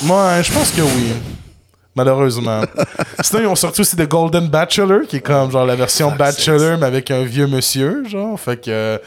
[0.03, 1.13] Moi, je pense que oui.
[1.95, 2.61] Malheureusement.
[3.21, 6.77] Sinon, ils ont sorti aussi The Golden Bachelor, qui est comme genre la version Bachelor,
[6.77, 8.39] mais avec un vieux monsieur, genre.
[8.39, 8.99] Fait que.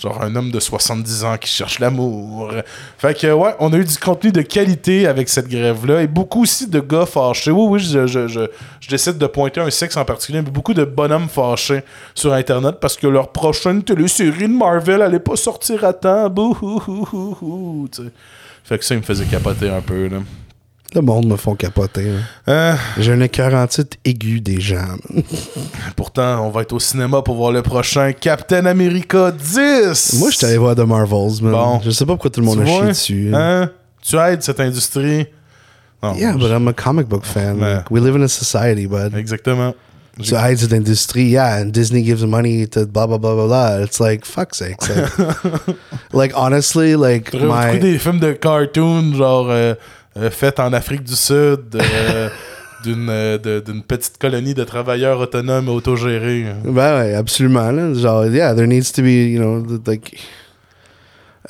[0.00, 2.52] Genre un homme de 70 ans qui cherche l'amour.
[2.98, 6.02] Fait que, ouais, on a eu du contenu de qualité avec cette grève-là.
[6.02, 7.50] Et beaucoup aussi de gars fâchés.
[7.50, 8.40] Oui, oui, je, je,
[8.88, 11.82] décide de pointer un sexe en particulier, mais beaucoup de bonhommes fâchés
[12.14, 16.32] sur Internet parce que leur prochaine télésérie de Marvel allait pas sortir à temps.
[18.64, 20.18] Fait que ça, il me faisait capoter un peu, là.
[20.94, 22.08] Le monde me font capoter.
[22.08, 22.22] hein.
[22.48, 24.86] Euh, J'ai un écœur en titre aigu des gens.
[25.96, 30.14] pourtant, on va être au cinéma pour voir le prochain Captain America 10.
[30.18, 31.52] Moi, je suis allé voir The Marvels, man.
[31.52, 31.80] Bon.
[31.84, 33.30] Je sais pas pourquoi tout le monde a chié dessus.
[33.34, 33.70] Hein?
[34.02, 35.26] Tu aides cette industrie?
[36.02, 37.58] Non, Yeah, but I'm a comic book fan.
[37.60, 37.74] Ouais.
[37.76, 39.14] Like, we live in a society, bud.
[39.14, 39.74] Exactement.
[40.22, 43.82] Tu aides cette industrie, yeah, and Disney gives money to blah, blah, blah, blah, blah.
[43.84, 44.76] It's like, fuck sake.
[44.88, 45.76] Like,
[46.12, 47.78] like, honestly, like, my...
[47.78, 49.74] des films de cartoon, genre euh,
[50.16, 52.28] euh, faits en Afrique du Sud, euh,
[52.84, 56.46] d'une euh, d'une petite colonie de travailleurs autonomes autogérés.
[56.64, 57.70] Ben ouais, absolument.
[57.70, 57.92] Là.
[57.94, 60.14] Genre, yeah, there needs to be, you know, like...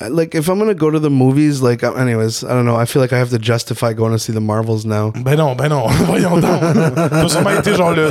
[0.01, 2.75] uh, Like, if I'm gonna go to the movies, like, anyways, I don't know.
[2.77, 5.11] I feel like I have to justify going to see the Marvels now.
[5.11, 6.61] Ben non, ben non, voyons donc.
[6.95, 8.09] T'as sûrement été genre le,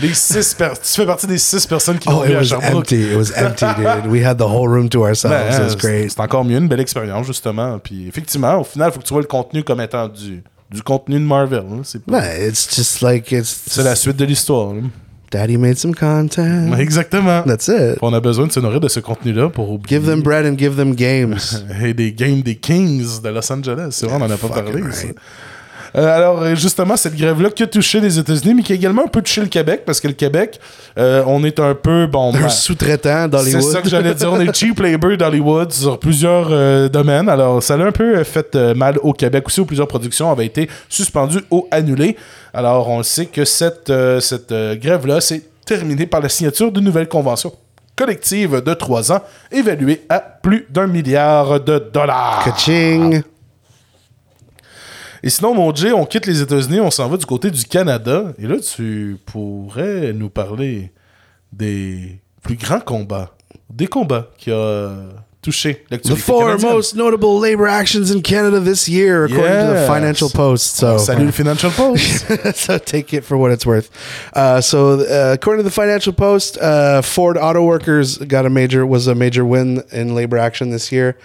[0.00, 2.74] les six Tu fais partie des six personnes qui Oh, vu it à was Sherbrooke.
[2.76, 2.96] empty.
[3.12, 4.10] It was empty, dude.
[4.12, 5.36] We had the whole room to ourselves.
[5.36, 6.10] Ben, it was c'est- great.
[6.10, 7.78] C'est encore mieux, une belle expérience, justement.
[7.78, 10.82] Puis effectivement, au final, il faut que tu vois le contenu comme étant du, du
[10.82, 11.64] contenu de Marvel.
[11.70, 11.80] hein.
[11.84, 13.62] C'est pas- Ben, it's just like, it's...
[13.68, 14.72] c'est la suite de l'histoire.
[15.32, 16.72] Daddy made some content.
[16.78, 17.42] Exactement.
[17.42, 17.98] That's it.
[18.00, 19.98] On a besoin de se nourrir de ce contenu-là pour oublier.
[19.98, 21.36] Give them bread and give them games.
[21.82, 23.88] Et des games des Kings de Los Angeles.
[23.90, 24.80] C'est vrai, on en a pas parlé.
[24.82, 24.94] right.
[24.94, 25.06] ça.
[25.96, 29.08] Euh, alors, justement, cette grève-là qui a touché les États-Unis, mais qui a également un
[29.08, 30.60] peu touché le Québec, parce que le Québec,
[30.98, 32.06] euh, on est un peu.
[32.06, 33.72] Bon, Un ben, sous-traitant c'est d'Hollywood.
[33.72, 34.32] ça que j'allais dire.
[34.32, 37.28] On est cheap labor d'Hollywood sur plusieurs euh, domaines.
[37.28, 40.68] Alors, ça l'a un peu fait mal au Québec aussi, où plusieurs productions avaient été
[40.88, 42.16] suspendues ou annulées.
[42.52, 47.52] Alors, on sait que cette, cette grève-là s'est terminée par la signature d'une nouvelle convention
[47.96, 52.42] collective de trois ans, évaluée à plus d'un milliard de dollars.
[52.44, 53.22] Ka-ching.
[55.26, 58.32] Et sinon, mon Jay, on quitte les États-Unis, on s'en va du côté du Canada.
[58.38, 60.92] Et là, tu pourrais nous parler
[61.52, 63.32] des plus grands combats,
[63.68, 65.08] des combats qui ont
[65.42, 66.72] touché The l'actualité four canadienne.
[66.72, 69.88] most notable labor actions in Canada this year, according to the Yes.
[69.88, 70.76] Financial Post.
[70.76, 72.26] So, Salut le Financial Post.
[72.54, 73.90] so take it for what it's worth.
[74.32, 78.86] Uh, so, uh, according to the Financial Post, uh, Ford Auto Workers got a major
[78.86, 81.16] was a major win in labor action this year.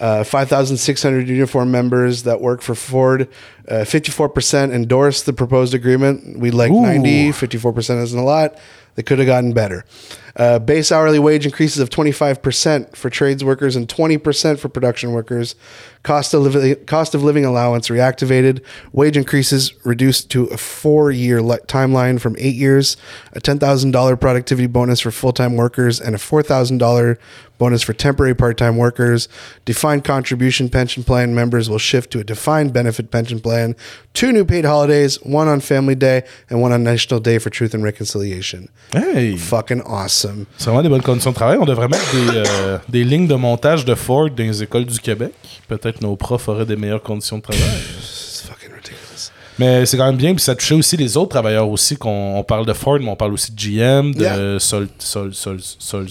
[0.00, 3.28] Uh, 5,600 uniform members that work for Ford.
[3.68, 6.38] Uh, 54% endorsed the proposed agreement.
[6.38, 6.80] We like Ooh.
[6.80, 7.30] 90.
[7.30, 8.58] 54% isn't a lot.
[8.94, 9.84] They could have gotten better.
[10.34, 15.54] Uh, base hourly wage increases of 25% for trades workers and 20% for production workers.
[16.02, 18.60] Cost of, living, cost of living allowance reactivated.
[18.92, 22.96] Wage increases reduced to a four year li- timeline from eight years.
[23.32, 27.18] A $10,000 productivity bonus for full time workers and a $4,000
[27.58, 29.28] bonus for temporary part time workers.
[29.64, 33.57] Defined contribution pension plan members will shift to a defined benefit pension plan.
[34.14, 37.74] Two new paid holidays, one on Family Day and one on National Day for Truth
[37.74, 38.68] and Reconciliation.
[38.94, 39.36] Hey!
[39.36, 40.46] Fucking awesome.
[40.56, 41.58] C'est vraiment des bonnes conditions de travail?
[41.60, 44.98] On devrait mettre des, euh, des lignes de montage de Ford dans les écoles du
[44.98, 45.32] Québec.
[45.68, 47.62] Peut-être nos profs auraient des meilleures conditions de travail.
[47.98, 49.30] It's fucking ridiculous.
[49.58, 50.34] Mais c'est quand même bien.
[50.34, 51.96] Puis ça touchait aussi les autres travailleurs aussi.
[51.96, 54.58] Qu'on on parle de Ford, mais on parle aussi de GM, de Yeah.
[54.60, 56.06] Sol, Sol, Sol, Sol,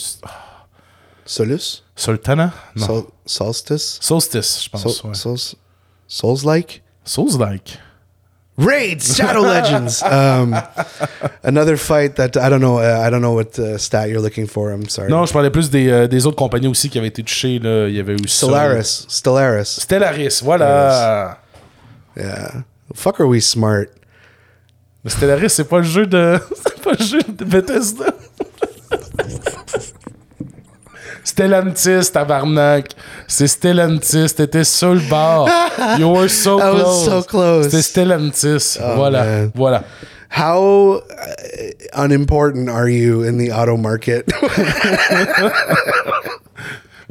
[1.25, 1.83] Solus?
[1.95, 2.53] Sultana?
[2.75, 2.85] Non.
[2.85, 3.97] Sol- solstice?
[4.01, 4.81] Solstice, je pense.
[5.01, 5.15] Sol- ouais.
[6.07, 6.39] Souls,
[7.07, 7.77] Souls like?
[8.57, 10.01] Raids, Shadow Legends.
[10.11, 10.55] Um,
[11.43, 12.79] another fight that I don't know.
[12.79, 14.71] Uh, I don't know what uh, stat you're looking for.
[14.71, 15.09] I'm sorry.
[15.09, 17.59] Non, je parlais plus des, euh, des autres compagnies aussi qui avaient été touchées.
[17.59, 17.87] Là.
[17.87, 19.05] Il y avait eu Sol- Stellaris.
[19.07, 19.65] Stellaris.
[19.79, 21.37] Stellaris, voilà.
[22.15, 22.63] Yeah.
[22.95, 23.89] Fuck, are we smart?
[25.05, 26.39] Stellaris, c'est pas le jeu de.
[26.55, 28.05] c'est pas le jeu de Bethesda.
[31.27, 32.91] Stellantis, tabarnak.
[33.27, 34.33] C'est Stellantis.
[34.33, 35.49] T'étais sur le bord.
[35.99, 37.05] You were so I was close.
[37.05, 37.65] so close.
[37.65, 38.77] C'était Stellantis.
[38.95, 39.23] voilà.
[39.25, 39.51] man.
[39.53, 39.83] Voilà.
[40.29, 44.25] How uh, unimportant are you in the auto market?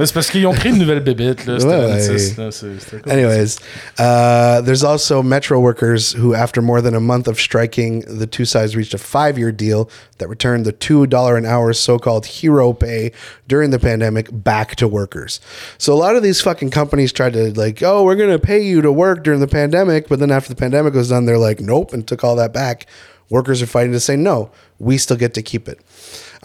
[0.04, 1.02] C'est parce qu'ils ont pris une nouvelle
[1.46, 1.58] là.
[1.58, 2.34] Stellantis.
[2.36, 2.50] là.
[2.52, 3.10] C'est- cool.
[3.10, 3.56] Anyways,
[3.98, 8.44] uh, there's also metro workers who, after more than a month of striking, the two
[8.44, 9.88] sides reached a five year deal
[10.18, 13.10] that returned the $2 an hour so called hero pay
[13.48, 15.40] during the pandemic back to workers.
[15.78, 18.60] So a lot of these fucking companies tried to, like, oh, we're going to pay
[18.60, 20.08] you to work during the pandemic.
[20.08, 22.86] But then after the pandemic was done, they're like, nope, and took all that back.
[23.30, 25.80] Workers are fighting to say, no, we still get to keep it.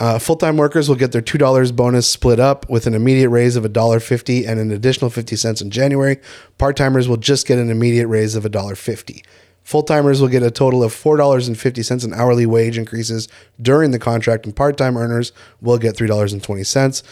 [0.02, 3.56] Uh, full-time workers will get their two dollars bonus split up with an immediate raise
[3.56, 6.18] of a dollar fifty and an additional fifty cents in January.
[6.58, 9.24] Part-timers will just get an immediate raise of a dollar fifty.
[9.64, 13.28] Full-timers will get a total of four dollars and fifty cents in hourly wage increases
[13.62, 17.04] during the contract, and part-time earners will get three dollars and twenty cents.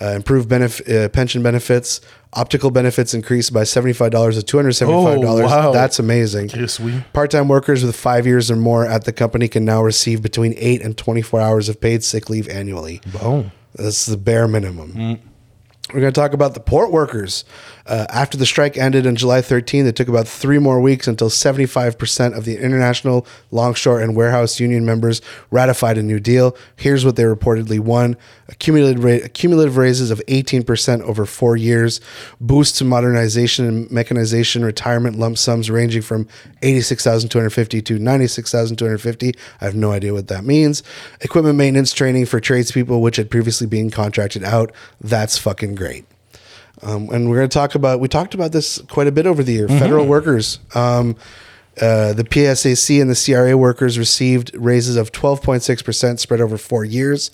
[0.00, 2.00] Uh, improved benef- uh, pension benefits,
[2.32, 5.50] optical benefits increased by seventy-five dollars to two hundred seventy-five dollars.
[5.50, 5.72] Oh, wow.
[5.72, 6.50] That's amazing.
[6.50, 7.02] Chris, oui.
[7.12, 10.82] Part-time workers with five years or more at the company can now receive between eight
[10.82, 13.00] and twenty-four hours of paid sick leave annually.
[13.20, 13.50] Bon.
[13.74, 14.92] That's the bare minimum.
[14.92, 15.20] Mm.
[15.94, 17.44] We're going to talk about the port workers.
[17.88, 21.30] Uh, after the strike ended on July 13, it took about three more weeks until
[21.30, 26.54] 75% of the International Longshore and Warehouse Union members ratified a new deal.
[26.76, 28.16] Here's what they reportedly won
[28.48, 32.00] accumulated, ra- cumulative raises of 18% over four years,
[32.40, 36.28] boosts to modernization and mechanization, retirement lump sums ranging from
[36.62, 40.82] 86250 to 96250 I have no idea what that means.
[41.20, 44.72] Equipment maintenance training for tradespeople, which had previously been contracted out.
[45.00, 46.04] That's fucking great.
[46.82, 49.42] Um, and we're going to talk about, we talked about this quite a bit over
[49.42, 49.68] the year.
[49.68, 50.58] Federal workers.
[50.74, 51.16] Um,
[51.80, 57.30] uh, the PSAC and the CRA workers received raises of 12.6% spread over four years.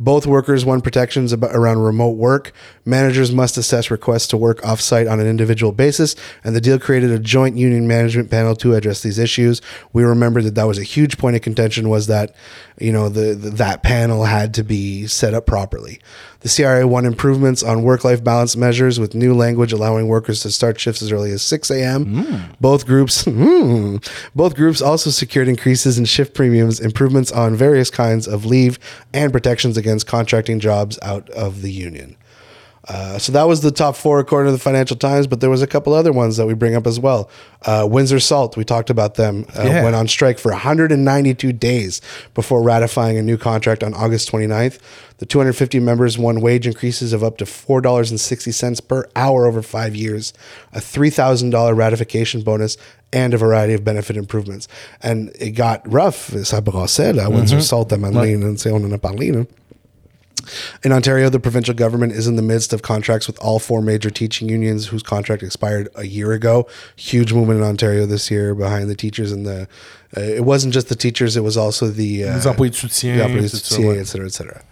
[0.00, 2.52] Both workers won protections about, around remote work.
[2.84, 7.10] Managers must assess requests to work offsite on an individual basis, and the deal created
[7.10, 9.60] a joint union management panel to address these issues.
[9.92, 12.34] We remember that that was a huge point of contention was that,
[12.78, 16.00] you know, the, the that panel had to be set up properly.
[16.40, 20.78] The CRA won improvements on work-life balance measures with new language allowing workers to start
[20.78, 22.04] shifts as early as 6 a.m.
[22.60, 23.96] Both groups, hmm,
[24.36, 28.78] both groups also secured increases in shift premiums, improvements on various kinds of leave,
[29.12, 32.16] and protections against contracting jobs out of the union.
[32.86, 35.60] Uh, so that was the top four according to the Financial Times, but there was
[35.60, 37.28] a couple other ones that we bring up as well.
[37.66, 39.84] Uh, Windsor Salt, we talked about them, uh, Yeah.
[39.84, 42.00] went on strike for 192 days
[42.34, 44.78] before ratifying a new contract on August 29th.
[45.18, 50.32] The 250 members won wage increases of up to $4.60 per hour over five years,
[50.72, 52.78] a $3,000 ratification bonus,
[53.12, 54.66] and a variety of benefit improvements.
[55.02, 59.46] And it got rough, brassait, là, Windsor Salt, à Madeleine, on en a parlé, là.
[60.84, 64.10] In Ontario, the provincial government is in the midst of contracts with all four major
[64.10, 66.66] teaching unions whose contract expired a year ago.
[66.96, 69.68] Huge movement in Ontario this year behind the teachers and the.
[70.16, 73.16] Uh, it wasn't just the teachers; it was also the uh, Les employés de soutien.
[73.18, 73.76] employees, tout ça,
[74.44, 74.62] CA,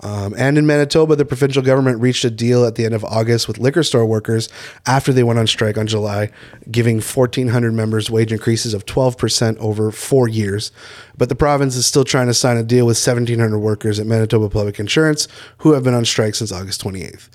[0.00, 3.48] Um, and in Manitoba, the provincial government reached a deal at the end of August
[3.48, 4.48] with liquor store workers
[4.86, 6.30] after they went on strike on July,
[6.70, 10.70] giving 1,400 members wage increases of 12% over four years.
[11.16, 14.50] But the province is still trying to sign a deal with 1,700 workers at Manitoba
[14.50, 15.28] Public Insurance
[15.58, 17.28] who have been on strike since August 28th.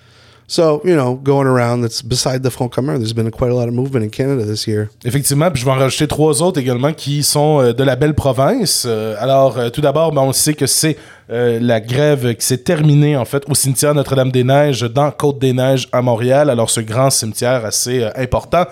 [0.51, 2.97] So, you know, going around, that's beside the Front Commun.
[2.97, 4.89] There's been quite a lot of movement in Canada this year.
[5.05, 8.13] Effectivement, puis je vais en rajouter trois autres également qui sont euh, de la belle
[8.13, 8.83] province.
[8.85, 10.97] Euh, alors, euh, tout d'abord, ben, on sait que c'est
[11.29, 16.49] la grève qui s'est terminée en fait au cimetière Notre-Dame-des-Neiges dans Côte-des-Neiges à Montréal.
[16.49, 18.65] Alors, ce grand cimetière assez important.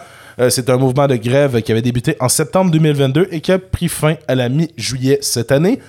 [0.50, 3.88] C'est un mouvement de grève qui avait débuté en septembre 2022 et qui a pris
[3.88, 5.80] fin à la mi-juillet cette année.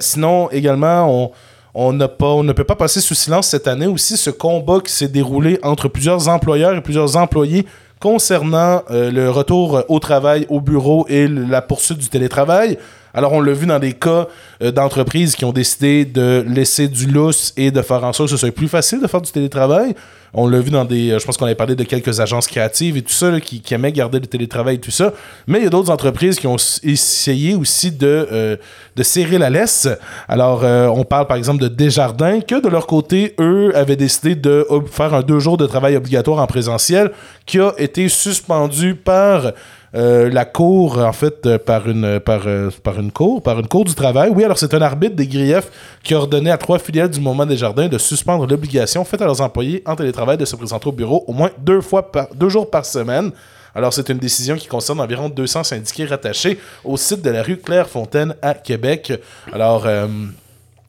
[0.00, 1.30] Sinon, également, on,
[1.74, 5.58] on, ne peut pas passer sous silence cette année aussi ce combat qui s'est déroulé
[5.62, 7.66] entre plusieurs employeurs et plusieurs employés
[7.98, 12.78] concernant euh, le retour au travail, au bureau et la poursuite du télétravail.
[13.14, 14.26] Alors, on l'a vu dans des cas
[14.62, 18.36] euh, d'entreprises qui ont décidé de laisser du lousse et de faire en sorte que
[18.36, 19.94] ce soit plus facile de faire du télétravail.
[20.32, 21.10] On l'a vu dans des.
[21.10, 23.92] euh, je pense qu'on avait parlé de quelques agences créatives et tout ça, qui, aimaient
[23.92, 25.12] garder le télétravail et tout ça.
[25.46, 28.56] Mais il y a d'autres entreprises qui ont essayé aussi de, euh,
[28.96, 29.88] de serrer la laisse.
[30.26, 34.66] Alors, on parle par exemple de Desjardins, que de leur côté, eux avaient décidé de
[34.90, 37.10] faire un deux jours de travail obligatoire en présentiel,
[37.44, 39.52] qui a été suspendu par.
[39.94, 43.68] Euh, la cour, en fait, euh, par une, par, euh, par une cour, par une
[43.68, 44.30] cour du travail.
[44.34, 45.70] Oui, alors c'est un arbitre des griefs
[46.02, 49.26] qui a ordonné à trois filiales du Moment des Jardins de suspendre l'obligation faite à
[49.26, 52.48] leurs employés en télétravail de se présenter au bureau au moins deux, fois par, deux
[52.48, 53.32] jours par semaine.
[53.74, 57.56] Alors, c'est une décision qui concerne environ 200 syndiqués rattachés au site de la rue
[57.58, 59.12] Clairefontaine à Québec.
[59.52, 59.86] Alors,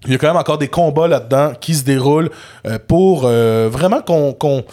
[0.06, 2.30] il y a quand même encore des combats là-dedans qui se déroulent
[2.88, 4.64] pour vraiment qu'on-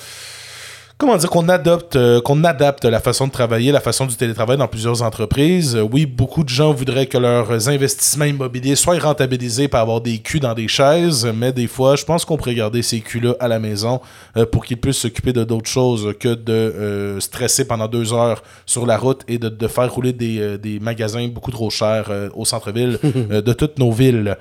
[1.00, 4.58] Comment dire qu'on adopte, euh, qu'on adapte la façon de travailler, la façon du télétravail
[4.58, 5.74] dans plusieurs entreprises?
[5.74, 10.18] Euh, oui, beaucoup de gens voudraient que leurs investissements immobiliers soient rentabilisés par avoir des
[10.18, 13.48] culs dans des chaises, mais des fois, je pense qu'on pourrait garder ces culs-là à
[13.48, 14.02] la maison
[14.36, 18.84] euh, pour qu'ils puissent s'occuper de d'autres choses que de stresser pendant deux heures sur
[18.84, 22.98] la route et de, de faire rouler des, des magasins beaucoup trop chers au centre-ville
[23.30, 24.36] de toutes nos villes.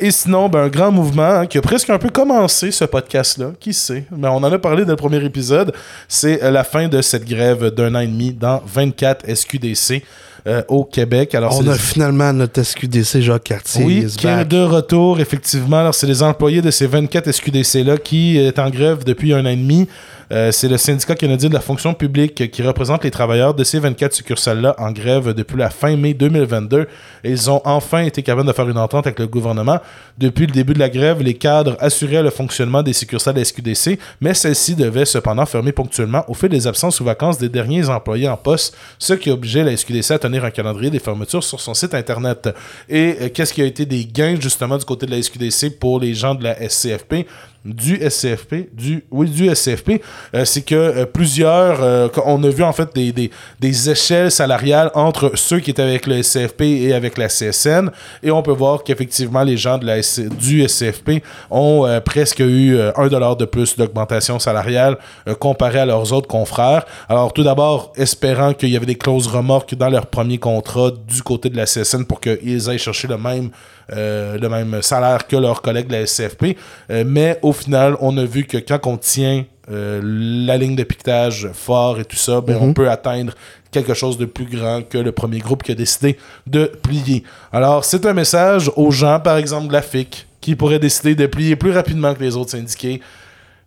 [0.00, 3.52] Et sinon, ben, un grand mouvement hein, qui a presque un peu commencé ce podcast-là,
[3.60, 5.74] qui sait, mais on en a parlé dans le premier épisode,
[6.08, 10.02] c'est euh, la fin de cette grève d'un an et demi dans 24 SQDC
[10.46, 11.34] euh, au Québec.
[11.34, 13.84] Alors, On a les- finalement notre SQDC Jacques Cartier.
[13.84, 15.78] oui, qui est de retour, effectivement.
[15.80, 19.50] Alors, c'est les employés de ces 24 SQDC-là qui est en grève depuis un an
[19.50, 19.86] et demi.
[20.32, 23.80] Euh, c'est le syndicat canadien de la fonction publique qui représente les travailleurs de ces
[23.80, 26.86] 24 succursales-là en grève depuis la fin mai 2022.
[27.24, 29.80] Et ils ont enfin été capables de faire une entente avec le gouvernement.
[30.18, 34.34] Depuis le début de la grève, les cadres assuraient le fonctionnement des succursales SQDC, mais
[34.34, 38.36] celles-ci devaient cependant fermer ponctuellement au fil des absences ou vacances des derniers employés en
[38.36, 41.94] poste, ce qui obligeait la SQDC à tenir un calendrier des fermetures sur son site
[41.94, 42.48] internet.
[42.88, 45.98] Et euh, qu'est-ce qui a été des gains justement du côté de la SQDC pour
[45.98, 47.26] les gens de la SCFP
[47.64, 52.72] du SCFP, du oui du euh, c'est que euh, plusieurs, euh, on a vu en
[52.72, 57.18] fait des, des, des échelles salariales entre ceux qui étaient avec le SCFP et avec
[57.18, 57.90] la CSN,
[58.22, 60.00] et on peut voir qu'effectivement les gens de la
[60.38, 64.96] du SCFP ont presque eu un dollar de plus d'augmentation salariale
[65.38, 66.86] comparé à leurs autres confrères.
[67.08, 71.22] Alors tout d'abord, espérant qu'il y avait des clauses remorques dans leur premier contrat du
[71.22, 73.50] côté de la CSN pour qu'ils aillent chercher le même
[73.96, 76.56] le même salaire que leurs collègues de la SCFP.
[76.90, 80.82] Euh, mais au final, on a vu que quand on tient euh, la ligne de
[80.82, 83.34] piquetage fort et tout ça, ben, on peut atteindre
[83.70, 87.22] quelque chose de plus grand que le premier groupe qui a décidé de plier.
[87.52, 91.26] Alors, c'est un message aux gens, par exemple, de la FIC, qui pourraient décider de
[91.26, 93.00] plier plus rapidement que les autres syndiqués.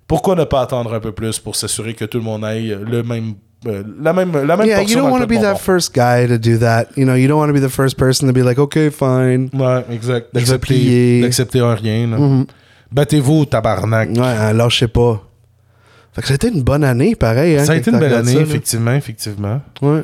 [0.07, 3.03] Pourquoi ne pas attendre un peu plus pour s'assurer que tout le monde aille le
[3.03, 3.35] même, euh,
[3.65, 6.27] la même, la même Yeah, portion you don't want le to be that first guy
[6.27, 6.87] to do that.
[6.97, 9.49] You know, you don't want to be the first person to be like, okay, fine.
[9.53, 10.27] Ouais, exact.
[10.33, 11.21] Je vais D'accepter, plier.
[11.21, 12.07] d'accepter un rien.
[12.07, 12.45] Mhm.
[12.91, 14.09] Battez-vous, tabarnak.
[14.09, 15.21] Ouais, alors je sais pas.
[16.13, 17.57] Fait que ça a été une bonne année, pareil.
[17.57, 19.61] Hein, Ça a été une belle année, ça, effectivement, effectivement.
[19.81, 20.03] Ouais.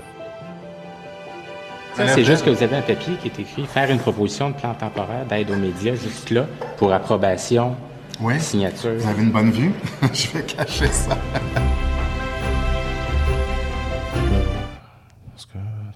[1.96, 4.56] Ça, c'est juste que vous avez un papier qui est écrit faire une proposition de
[4.56, 6.46] plan temporaire d'aide aux médias, juste là,
[6.78, 7.76] pour approbation,
[8.22, 8.40] Oui.
[8.40, 8.92] signature.
[8.98, 9.72] Vous avez une bonne vue?
[10.14, 11.18] Je vais cacher ça.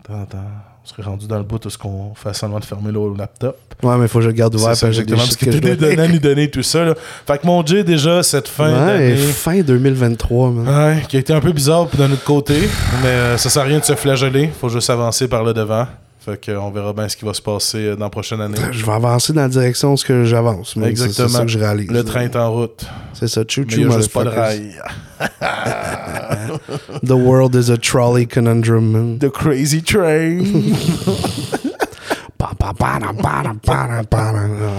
[0.09, 0.37] Attends, attends,
[0.83, 3.57] on serait rendu dans le bout de ce qu'on fait seulement de fermer le laptop.
[3.81, 4.75] Ouais, mais faut que je le garde ouvert.
[4.75, 6.83] C'est exactement, parce que que des dois- données, données, tout ça.
[6.85, 6.95] Là.
[7.25, 9.15] Fait que mon Dieu, déjà, cette fin Ouais, d'année...
[9.17, 10.67] fin 2023, man.
[10.67, 12.55] Ouais, qui a été un peu bizarre de notre côté,
[13.01, 15.87] mais euh, ça sert à rien de se flageller, faut juste avancer par le devant.
[16.23, 18.57] Fait qu'on verra bien ce qui va se passer euh, dans la prochaine année.
[18.71, 20.77] Je vais avancer dans la direction ce que j'avance.
[20.77, 21.27] Exactement.
[21.27, 21.89] C'est ça que je réalise.
[21.89, 22.85] Le train est en route.
[23.13, 23.43] C'est ça.
[23.45, 24.71] Choo Mais choo, il a juste pas de rail.
[27.05, 29.19] The world is a trolley conundrum.
[29.19, 30.43] The crazy train.
[32.63, 32.71] I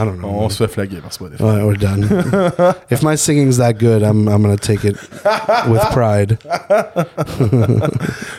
[0.04, 0.28] don't know.
[0.28, 1.40] On se fait flaguer par Spotify.
[1.40, 2.02] Ouais, we're done.
[2.90, 4.96] if my singing's that good, I'm I'm gonna take it
[5.68, 6.38] with pride.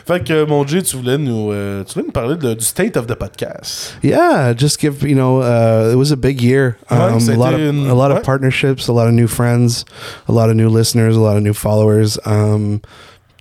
[0.06, 2.98] Fait que, mon Dieu, tu voulais nous, euh, tu voulais nous parler de- du state
[2.98, 3.96] of the podcast.
[4.02, 6.78] Yeah, just give you know, uh, it was a big year.
[6.90, 8.18] Um, ça a lot of une- a lot ouais.
[8.18, 9.86] of partnerships, a lot of new friends,
[10.28, 12.18] a lot of new listeners, a lot of new followers.
[12.26, 12.82] Um,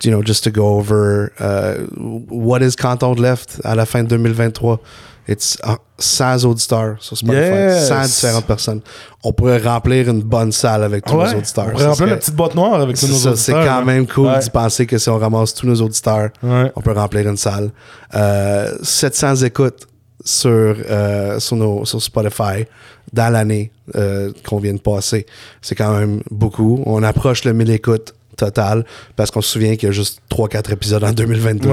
[0.03, 1.77] you know, just to go over uh,
[2.29, 4.79] what is Canton Left à la fin de 2023.
[5.27, 7.89] It's uh, sans auditeurs sur Spotify, Yes.
[7.89, 8.81] sans différentes personnes.
[9.22, 11.66] On pourrait remplir une bonne salle avec tous Ouais, nos auditeurs.
[11.68, 13.39] on pourrait remplir la petite boîte noire avec tous nos ça, auditeurs.
[13.39, 13.85] c'est quand hein.
[13.85, 14.39] même cool Ouais.
[14.41, 16.70] d'y penser que si on ramasse tous nos auditeurs, Ouais.
[16.77, 17.70] on peut remplir une salle.
[18.14, 19.87] Euh, 700 écoutes
[20.25, 22.64] sur, euh, sur, nos, sur Spotify
[23.12, 25.25] dans l'année euh, qu'on vient de passer.
[25.62, 26.83] C'est quand même beaucoup.
[26.87, 28.85] On approche le 1000 écoutes total
[29.16, 31.70] parce qu'on se souvient qu'il y a juste 3-4 épisodes en 2022.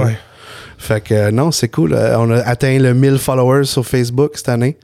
[0.82, 1.94] Fait que euh, non, c'est cool.
[1.94, 4.76] Euh, on a atteint le 1000 followers sur Facebook cette année.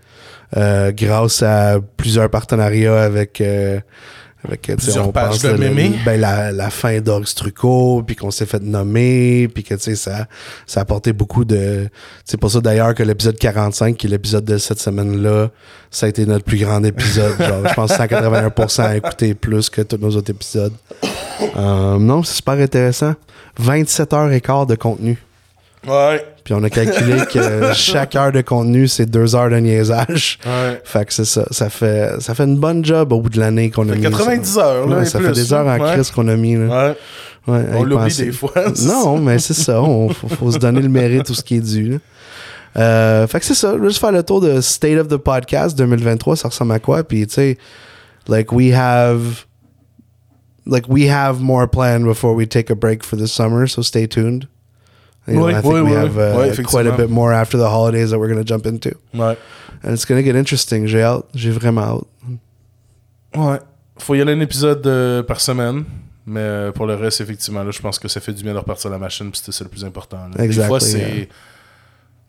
[0.56, 3.78] euh, grâce à plusieurs partenariats avec euh,
[4.46, 8.30] avec Plusieurs on pages pense de le- ben, la, la fin d'Org Strucco, puis qu'on
[8.30, 10.26] s'est fait nommer, puis que tu sais ça
[10.64, 11.88] ça a apporté beaucoup de
[12.24, 15.48] c'est pour ça d'ailleurs que l'épisode 45 qui est l'épisode de cette semaine là,
[15.90, 19.82] ça a été notre plus grand épisode, genre je pense 181% à écouter plus que
[19.82, 20.72] tous nos autres épisodes.
[21.56, 23.14] Euh, non, c'est super intéressant.
[23.58, 25.18] 27 heures et quart de contenu.
[25.88, 26.24] Ouais.
[26.44, 30.38] Puis on a calculé que chaque heure de contenu, c'est deux heures de niaisage.
[30.46, 30.80] Ouais.
[30.84, 31.44] Fait que c'est ça.
[31.50, 34.02] Ça fait, ça fait une bonne job au bout de l'année qu'on a mis.
[34.02, 34.60] 90 ça.
[34.66, 35.92] heures, là, Ouais, et ça plus, fait des heures en ouais.
[35.92, 36.56] crise qu'on a mis.
[36.56, 36.94] Là.
[37.46, 37.64] Ouais.
[37.74, 38.52] On l'oublie des fois.
[38.82, 39.82] Non, mais c'est ça.
[39.82, 41.92] On, faut, faut se donner le mérite, tout ce qui est dû.
[41.92, 41.98] là.
[42.76, 43.74] Euh, fait que c'est ça.
[43.82, 47.02] Juste faire le tour de State of the Podcast 2023, ça ressemble à quoi?
[47.02, 47.58] Puis, tu sais,
[48.28, 49.44] like, we have.
[50.66, 54.06] Like, we have more planned before we take a break for the summer, so stay
[54.06, 54.46] tuned.
[55.28, 57.58] You know, Oui, I think oui, we oui, have uh, quite a bit more after
[57.58, 58.90] the holidays that we're going to jump into.
[59.14, 59.36] Ouais.
[59.84, 60.86] And it's going to get interesting.
[60.86, 61.26] J'ai hâte.
[61.34, 62.06] J'ai vraiment hâte.
[63.36, 63.58] Ouais.
[63.98, 65.84] Faut y aller un épisode euh, par semaine.
[66.26, 68.58] Mais euh, pour le reste, effectivement, là, je pense que ça fait du bien de
[68.58, 70.28] repartir la machine, puis c'est le plus important.
[70.36, 70.46] là.
[70.46, 70.98] Des fois, c'est.
[70.98, 71.26] yeah.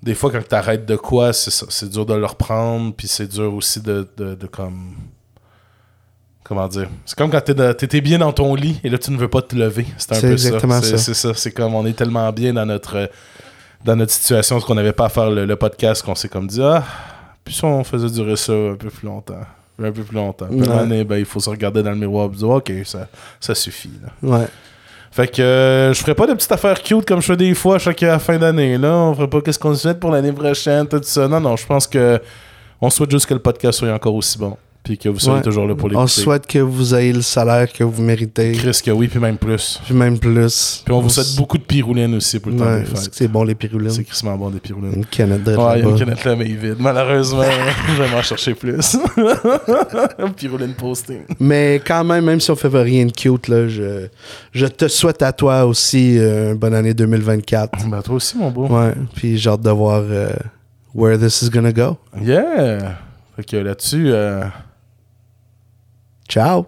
[0.01, 1.33] Des fois, quand t'arrêtes de quoi.
[1.33, 4.93] C'est dur de le reprendre, puis c'est dur aussi de, de, de comme.
[6.49, 9.27] Comment dire C'est comme quand t'étais bien dans ton lit et là, tu ne veux
[9.27, 9.85] pas te lever.
[9.97, 10.97] C'est un peu exactement ça.
[10.97, 11.33] C'est- ça.
[11.35, 13.09] C'est comme on est tellement bien dans notre.
[13.85, 16.47] Dans notre situation, parce qu'on n'avait pas à faire le, le podcast, qu'on s'est comme
[16.47, 16.83] dit, ah,
[17.45, 19.39] puis si on faisait durer ça un peu plus longtemps.
[19.81, 20.47] Un peu plus longtemps.
[20.49, 20.67] Ouais.
[20.67, 23.07] donné, ben, il faut se regarder dans le miroir et dire, ok, ça,
[23.39, 23.91] ça suffit.
[24.03, 24.37] Là.
[24.39, 24.47] Ouais.
[25.11, 27.75] Fait que euh, je ferai pas de petites affaires cute comme je fais des fois
[27.75, 28.77] à chaque à fin d'année.
[28.77, 31.27] Là, on ferait pas qu'est-ce qu'on se fait pour l'année prochaine, tout ça.
[31.29, 32.19] Non, non, je pense que
[32.81, 34.57] on souhaite juste que le podcast soit encore aussi bon.
[34.81, 35.43] Puis que vous soyez Ouais.
[35.43, 38.53] toujours là pour On souhaite que vous ayez le salaire que vous méritez.
[38.53, 39.79] Chris que oui, puis même plus.
[39.85, 40.81] Puis même plus.
[40.85, 43.09] Puis on vous souhaite beaucoup de piroulines aussi pour le temps Ouais, des c'est fêtes.
[43.09, 43.91] que c'est bon les pirulines.
[43.91, 44.93] C'est crissement bon des piroulines.
[44.95, 46.77] Une canette de Ouais, une canette là, mais vide.
[46.79, 47.43] Malheureusement,
[47.95, 48.97] je vais m'en chercher plus.
[50.37, 51.21] Pirouline posting.
[51.39, 54.07] Mais quand même, même si on fait rien de cute, là, je,
[54.53, 57.87] je te souhaite à toi aussi euh, une bonne année 2024.
[57.89, 58.67] Ben, toi aussi, mon beau.
[58.67, 58.93] Ouais.
[59.15, 60.29] Puis j'ai hâte de voir euh,
[60.95, 61.97] where this is gonna go.
[62.21, 62.97] Yeah!
[63.35, 64.43] Fait que là-dessus, euh,
[66.29, 66.67] Tchau!